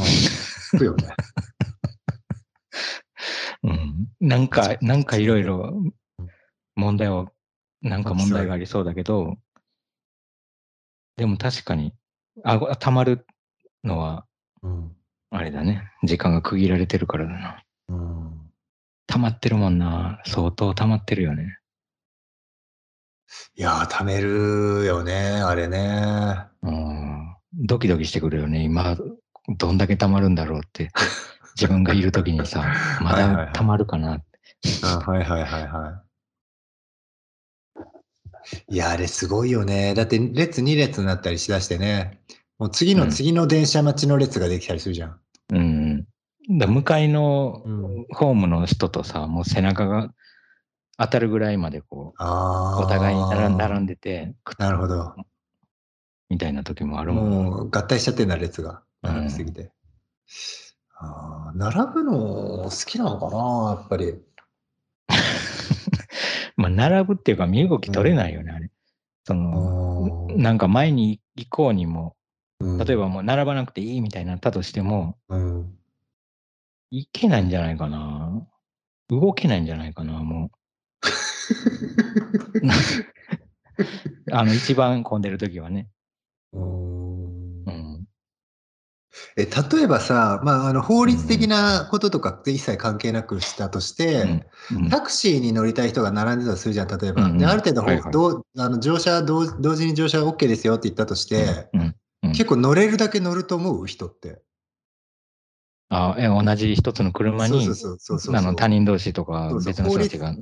[0.04, 1.08] あ、つくよね。
[3.64, 4.08] うん。
[4.20, 5.82] なんか、なんかいろいろ
[6.76, 7.32] 問題は、
[7.82, 9.38] なんか問題がありそうだけど、
[11.18, 11.94] でも確かに、
[12.44, 13.26] あご、溜まる
[13.84, 14.26] のは、
[14.64, 14.96] うん。
[15.30, 15.92] あれだね。
[16.04, 17.64] 時間が区切られてるからだな。
[17.88, 18.52] うん。
[19.08, 20.22] 溜まってるもんな。
[20.26, 21.58] 相当溜まってるよね。
[23.56, 26.38] いやー、貯めるよね、あれね。
[26.64, 27.36] うん。
[27.54, 28.64] ドキドキしてくるよね。
[28.64, 28.98] 今、
[29.58, 30.92] どんだけ溜まるんだろうって。
[31.56, 32.64] 自分がいるときにさ、
[33.02, 34.26] まだ溜まるかなって。
[34.84, 36.12] あはいはいはいはい。
[38.70, 39.94] いや、あれすごいよね。
[39.94, 42.22] だって列2列になったりしだしてね。
[42.58, 45.20] もう次のうん次の電車待ちの列ができたりするじゃん。
[45.54, 46.08] うん。
[46.58, 50.14] だ向かいのうんホームの人とさ、もう背中が
[51.02, 52.82] 当たるぐらいまでこああ。
[52.82, 55.16] う、お互いに並んでて、なるほど。
[56.30, 57.30] みたいな時もあるもん。
[57.30, 58.84] もう合体しちゃってんだ、列が。
[59.02, 59.72] 並びすぎて。
[61.00, 62.18] あー並ぶの
[62.66, 64.22] 好きなのかな、やっぱり。
[66.56, 68.70] まあ、並ぶっていうか、身動き取れないよね、あれ。
[69.24, 72.16] その、なんか前に行こうにも、
[72.60, 75.76] 例えばもう並ばなくていいみたいになったとしても、うん、
[76.92, 78.48] いけないんじゃないかな。
[79.10, 80.61] 動けないんじゃないかな、もう。
[84.32, 85.90] あの、一番混んでる時はね。
[86.54, 87.64] うん。
[87.66, 88.08] うん。
[89.38, 94.44] え例えばさ、まあ、あの法律的なこととかって一切関係なくしたとして、
[94.74, 94.90] うん。
[94.90, 97.26] タクシーに乗りたい人が並んでたとするじゃん、例えば。
[97.26, 97.38] うんうん。
[97.38, 98.12] である程度、はいはい。
[98.12, 101.96] どうあの乗車同、同時に乗車 OK ですよって言ったとして、うん。
[102.24, 102.32] うん。
[102.32, 103.88] 結構乗れるだけ乗ると思う？
[103.88, 104.42] 人って。
[105.94, 110.34] あえ同じ一つの車にそうそうそうそうあの他人同士とか別の人たちが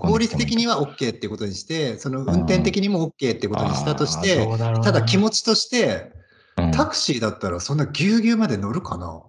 [0.00, 4.44] 法律的には OK っていうことにして、その運転的にも OK ってことにしたとして、
[4.82, 6.10] ただ気持ちとして、
[6.58, 6.72] うん。
[6.72, 9.22] タクシーだったらそんなぎゅうぎゅうまで乗るかな？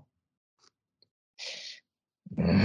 [2.38, 2.56] うーん。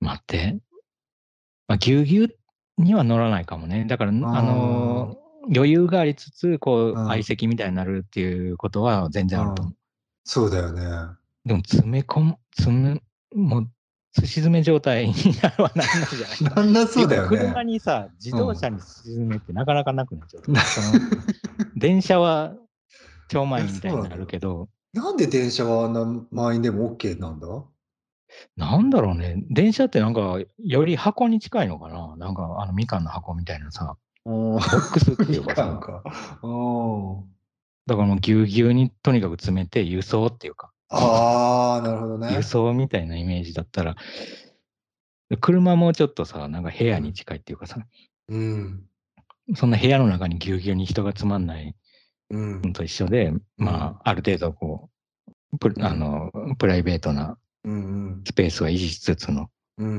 [0.00, 0.58] 待って。
[1.68, 2.28] まあ、ぎゅうぎゅう
[2.78, 3.84] には乗らないかもね。
[3.88, 5.21] だから、あのー
[5.54, 9.74] 余裕がありつつ、こう、うん相席みたいになるっていうことは全然あると思う。
[10.24, 10.82] そうだよね。
[11.44, 13.02] でも、詰め込む、詰め、
[13.34, 13.68] もう、
[14.14, 16.62] すし詰め状態になるはなんないじゃないかな。
[16.62, 17.72] なんだそうだよでも車ね。
[17.72, 20.44] にさ、自動車に沈めってなかなかなくなっちゃう。
[20.44, 21.04] その
[21.76, 22.54] 電車は
[23.28, 27.46] 超満員みたいになるけど、なんで電車はあんな満員でも OK なんだ？
[28.56, 29.42] なんだろうね。
[29.50, 36.02] 電車ってなんか、より箱に近いのかななんか、あの、みかんの箱みたいなさ、ボボックスっていうかさ、か。
[36.42, 37.32] うん
[37.86, 42.42] だからもうぎゅうぎゅうにとにかく詰めて輸送っていうか、ああ、なるほどね輸。
[42.42, 43.96] 送みたいなイメージだったら、
[45.40, 47.84] 車もちょっとさ、なんか部屋に近いっていうかさ、
[48.28, 48.84] うん。
[49.56, 51.74] そんな部屋の中にぎゅうぎゅうに人がつまんない
[52.30, 52.72] うんの。
[52.72, 54.90] と一緒で、まあ、ある程度こ
[55.52, 59.88] う、プあの、プライベートなうんスペースは維持しつつの、うん。
[59.88, 59.90] う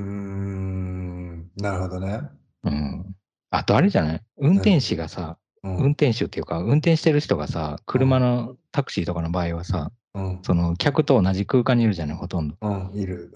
[1.35, 1.51] ん。
[1.57, 2.21] なるほどね。
[2.63, 3.15] うん。
[3.55, 4.21] あとあれじゃない？
[4.37, 10.39] 運転士がさ、うん運転手っていうか、運転してる人がさ、車のタクシーとかの場合はさ、うん。
[10.43, 12.57] その客と同じ空間にいるじゃない、ほとんど。
[12.61, 12.99] うん。
[12.99, 13.33] いる。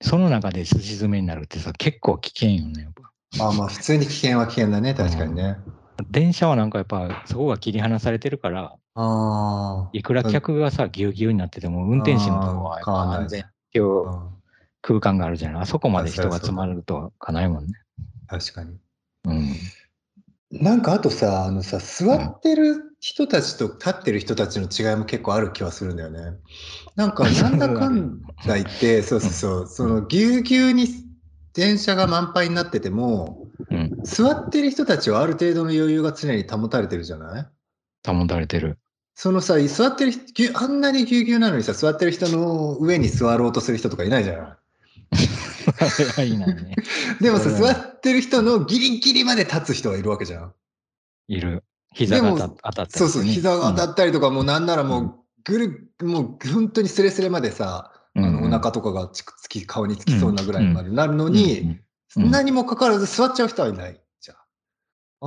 [0.00, 2.92] その中で寿司詰めになるってさ、結構危険よね、やっ
[3.38, 3.48] ぱ。
[3.50, 4.94] あまあ、普通に危険は危険だね。
[4.94, 5.58] 確かにね。
[6.10, 9.90] 電車はなんかやっぱ、そこが切り離されてるから、ああ。
[9.92, 14.28] いくら客がさ、ぎゅうぎゅうになってても、運転士のとこはやっぱ安全っていううん
[14.82, 15.62] 空間があるじゃない？
[15.62, 17.72] あそこまで人が集まるとはかないもんね。
[18.26, 18.76] 確かに。
[19.28, 20.60] うん。
[20.62, 26.38] なんかあとさ、あのさ、座ってる人たちと立ってる人たちの違いも結構ある気はするんだよね。
[26.96, 30.86] なんか、なんだかんだ言って、そうそうそう、そのぎゅうぎゅうに
[31.52, 34.00] 電車が満杯になってても、うん。
[34.04, 38.10] 座ってる人たちはある程度の余裕が常に保たれてるじゃない？
[38.10, 38.78] 保たれてる。
[39.14, 40.12] そのさ、座ってる
[40.54, 44.56] あんなにぎゅうぎゅうなのにさ、座ってる人の上に座ろうとする人とかいないじゃない
[46.24, 46.74] いいなね。
[47.20, 50.54] でもさ、うん座ってる人のギリギリまで立つ人はいるわけじゃん。
[51.28, 51.64] いる。
[51.94, 61.80] 膝が当たったりそうそう、ね膝が当たうんったりとか、もうなんならもう、ぐる、もう本当にスレスレまでさ、あのうんうんお腹とかがつくつき、顔につきそうなぐらいまでなるのうんに、うんうん
[62.30, 64.36] 何もかかわらず座っちゃう人はいないじゃん。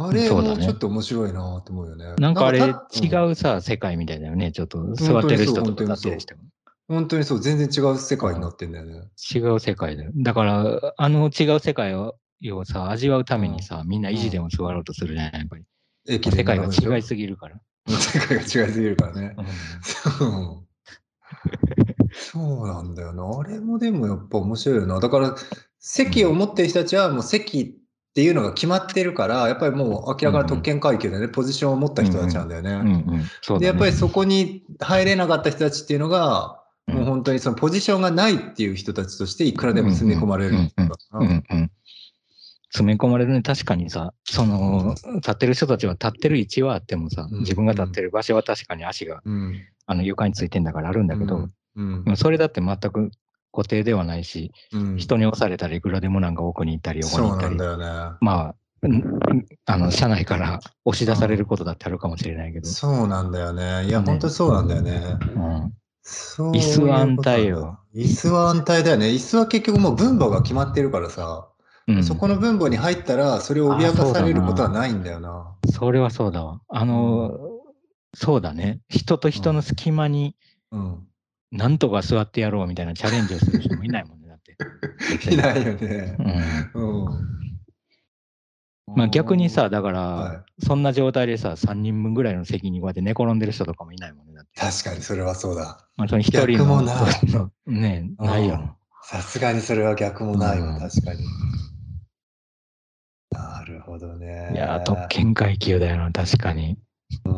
[0.07, 2.15] あれもちょっと面白いなと思うよね。
[2.15, 4.51] なんかあれた違うさ、世界みたいだよね。
[4.51, 6.60] ちょっと座ってる人と本当にそう立ってる人。
[6.91, 9.09] 本当にそう、全然違う世界になってんだよね。
[9.33, 10.11] 違う世界だよ。
[10.15, 12.17] だから、あの違う世界を
[12.49, 15.63] をさ、味わうためにさ、みんな維持でも座ろうとするじゃない、やっぱり。
[16.07, 16.67] 駅で世界が違
[16.97, 17.59] いすすぎるから。
[17.87, 19.35] 世界が違いすぎるからね。
[19.37, 19.45] うん
[19.83, 20.67] そう
[22.13, 23.39] そうなんだよな。
[23.39, 24.99] あれもでもやっぱ面白いよな。
[24.99, 25.35] だから、
[25.79, 33.05] 席を持ってる人たちはもう席っていうのが決まってるから、やっぱりもう明らかな特権階級でね、ポジションを持った人たちなんだよね。
[33.59, 36.60] で、やっぱりそこに入れなかった人たちっていうのが、うん
[36.93, 40.57] もう本当にそのポジションがないっていう人たちとしていくらでも詰め込まれる。
[42.73, 43.41] 詰め込まれるね。
[43.41, 49.55] 確かにさ、その、立ってる人たちは立ってる位置はあってもさ、うん自分が立ってる場所は確かに足がうん。
[49.87, 53.11] あの床についてんだからあるんだけど、うんそれだって全く
[53.51, 58.17] 固定ではないし、うん、人に押されたらいくらでもなんか奥に行ったり横に行ったり、なんだよね。
[58.21, 59.19] まあ、うん
[59.65, 63.85] あの、車内から押し出されることだってあるかもしれないけど、そうなんだよね。
[63.85, 65.01] いや、ね本当にそうなんだよね。
[65.35, 65.73] うん、
[66.03, 67.79] そう椅子は安泰よ。
[67.95, 69.07] 椅子は安泰だよね。
[69.07, 71.47] 椅子は結局もう分母が決まってるからさ、
[71.87, 75.55] うん、そこの分母に入ったら、それを脅かされることはないんだよな。
[75.71, 76.61] それはそうだわ。
[76.69, 77.37] あの、
[78.13, 78.81] そうだね。
[78.89, 80.35] 人と人の隙間に
[80.71, 81.07] うん。
[81.51, 84.55] なんとか座ってやろうみたいなチャレンジをする人もいないもんね、だって。
[85.33, 86.15] いないよね。
[86.73, 87.05] うん。
[87.05, 87.31] うん。
[88.95, 94.30] まあ逆にさ、だかはら、そんな状態でさ、3人分ぐらいの席にこうやって寝転んでる人とかもいないもんね。
[94.55, 95.87] 確かにそれはそうだ。
[95.97, 96.47] まあ、その一人の。
[96.47, 98.75] 逆もないそう ねないよな。
[99.03, 101.25] さすがにそれは逆もないわ、うん確かに。
[103.31, 104.51] なるほどね。
[104.53, 106.77] いやー、特権階級だよな、確かに。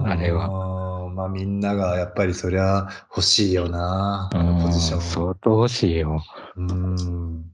[0.06, 1.10] あれはは。
[1.10, 5.02] まあみんながやっぱりそりゃ欲しいよな、あのポジション。
[5.02, 6.22] 相当欲しいよ。
[6.58, 7.53] うん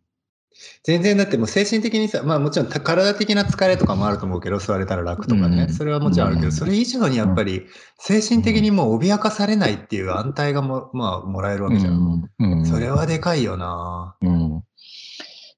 [0.84, 7.66] 全然だってもう精神的にさ、まあもちろんた体的な疲れとかもあると思うけど、座れたら楽とかね、うんそれはもちろんあるけど、うんそれ以上にやっぱり
[7.98, 12.30] 精神的にもう脅かされないっていう安泰がも、まあもらえるわけじゃん。
[12.40, 14.16] うんうんそれはでかいよな。
[14.22, 14.64] うん。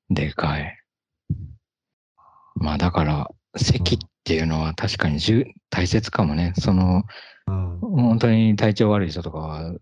[0.09, 0.77] でかい。
[2.55, 6.53] まあだから、席っていうのは確かに重大切かもね。
[6.57, 7.03] その、
[7.47, 7.79] うん。
[7.79, 9.73] 本当に体調悪い人とかは、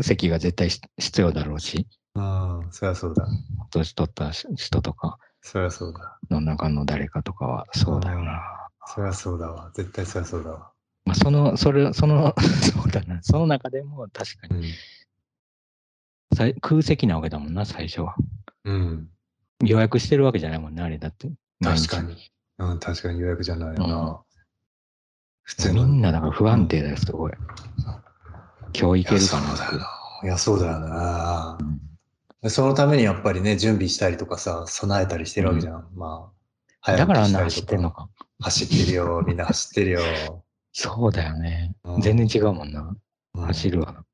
[0.00, 3.26] 席が絶対し必要だろうし、うん、そりゃそうだ。
[3.70, 6.18] 年取った人とかそりゃそうだ。
[6.30, 8.68] の中の誰かとかはそうだよな。
[8.86, 9.70] そりゃそうだわ。
[9.74, 10.72] 絶対そりゃそうだわ。
[11.04, 13.22] まあ、その、それ、その、 そうだな。
[13.22, 14.72] その中でも確かに、
[16.34, 18.14] さい空席なわけだもんな、最初は。
[18.64, 19.08] うん。
[19.64, 21.30] 予約してるわけじゃないもんね、あれだって。
[21.62, 22.16] 確かに。
[22.58, 23.96] うん、確かに予約じゃないよな。
[23.96, 24.16] うん
[25.44, 25.86] 普通の。
[25.86, 27.32] みんなだから不安定だよ、すごい。
[28.74, 29.86] 今日行けるかないやそうだよな。
[30.22, 31.80] いや、そうだよなうん。
[32.42, 35.88] でそのためにやっぱりね、準備したりとかさ、備えたりしてるわけじゃん。
[35.94, 36.32] ま
[36.82, 38.08] あ、だからあんな走ってんのか。
[38.40, 39.22] 走ってるよ。
[39.26, 40.00] みんな走ってるよ。
[40.72, 41.98] そうだよねう。
[41.98, 42.96] ん全然違うもんな。
[43.34, 44.04] うん走るわな。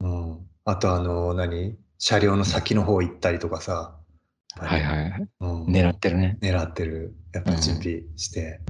[0.00, 0.46] うん。
[0.64, 1.76] あと、あの、何？
[1.98, 3.96] 車両の先の方行ったりとかさ。
[4.56, 5.28] はいはい。
[5.40, 6.38] うん、狙ってるね。
[6.40, 7.14] 狙ってる。
[7.34, 8.60] やっぱ準備して。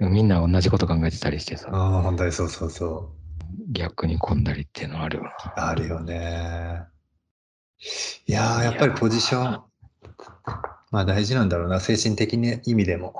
[0.00, 3.12] みんな同じこと考えてたりしてさ、ああ、本当にそうそうそ
[3.72, 5.30] 逆に混んだりっていうのはあるよな。
[5.30, 5.32] う。
[5.56, 6.82] あるよね。
[8.26, 9.62] いやー、やっぱりポジション、
[10.90, 11.80] まあ大事なんだろうな。
[11.80, 13.14] 精神的な意味でも。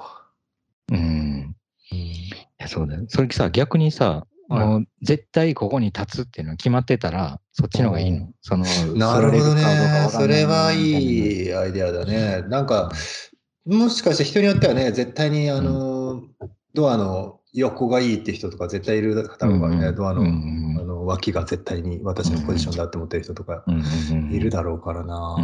[0.90, 0.98] うん。
[0.98, 3.04] うんいや、そうだよ。
[3.09, 8.32] それさ、逆にさ、はいもう絶対ここに立つっていうのが決まってたら、そっちの方がいいの？
[8.40, 8.64] その、
[8.96, 10.09] なるほどね。
[10.11, 12.40] それはいいアイデアだね。
[12.48, 12.90] なんか、
[13.66, 16.22] もしかして人によってはね、絶対にあの、
[16.72, 23.64] ドアの横がいいって人とか絶対いるだろうからね、うんドアの,、あの脇が絶対に私のポジションだって思ってる人とか
[24.30, 25.36] いるだろうからな。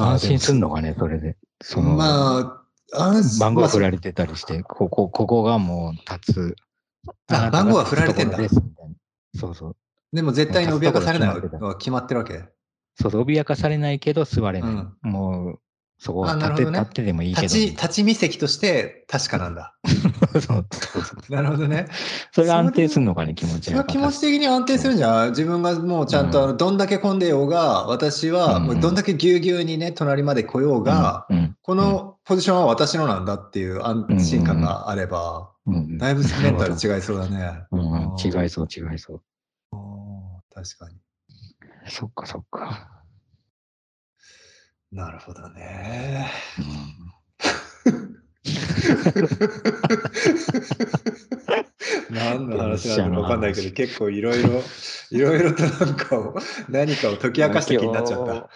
[0.00, 1.36] 安心すんのかね、それで。
[1.62, 6.56] その、まあ、安心番号まあ振られてたりして、ここ、ここがもう立つ。
[7.28, 8.38] あ番号は振られてんだ
[9.36, 9.76] そうそう。
[10.12, 12.44] でも絶対に脅かされないのは決まってるわけ。
[13.00, 14.70] そうそう、脅かされないけど座れない。
[14.70, 15.60] うんもう、
[16.02, 17.42] そこは立って、ね立ってでもいいけど。
[17.42, 19.74] 立ち、立ち見席として確かなんだ。
[20.32, 20.66] そうそう
[21.02, 21.88] そうなるほどね。
[22.32, 23.84] それが安定するのかね、気持ちが。
[23.84, 25.28] 気持ち的に安定するんじゃん。
[25.30, 35.50] 自分がもうちゃんとあのどんだけ混んでようが、私はうんもうどんだけぎゅうぎゅうにね、隣まで来ようが、うん、このポジションは私のなんだっていう安心感があれば。
[35.98, 37.62] だいぶメンタル違いそうだね。
[37.70, 38.46] うんうん、違い。
[38.46, 39.22] いそう、違いそう。
[40.54, 40.96] 確かに。
[41.86, 42.99] そっか、そっか。
[44.92, 46.28] なるほどね。
[52.10, 54.48] 何の話なのか分かんないけど、結構いろいろ、
[55.10, 56.34] いろいろとなんかを、
[56.68, 58.34] 何かを解き明かした気になっちゃった。
[58.34, 58.50] た。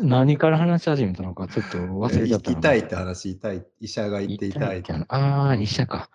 [0.00, 2.58] 何から話し始めたのか、ちょっと忘れちゃったな。
[2.58, 3.66] 痛いって話、痛い。
[3.80, 6.08] 医者が言って痛いって話ああ、医者か。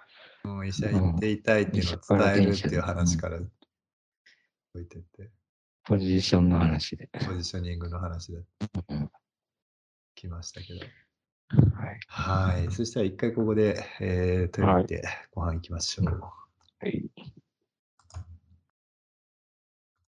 [0.43, 3.48] もう医者言って痛いっていうのを伝えるっていう話から置
[4.82, 5.30] いてって、
[5.84, 7.10] ポジションの話で。
[7.28, 8.39] ポジショニングの話で
[8.89, 9.12] うん
[10.16, 10.80] 来ましたけど。
[11.76, 11.99] はい。
[12.07, 12.72] はい。
[12.72, 15.03] そしたら一回ここで、えー、トイレ行って
[15.34, 16.22] ご飯行きましょう。
[16.80, 17.09] はい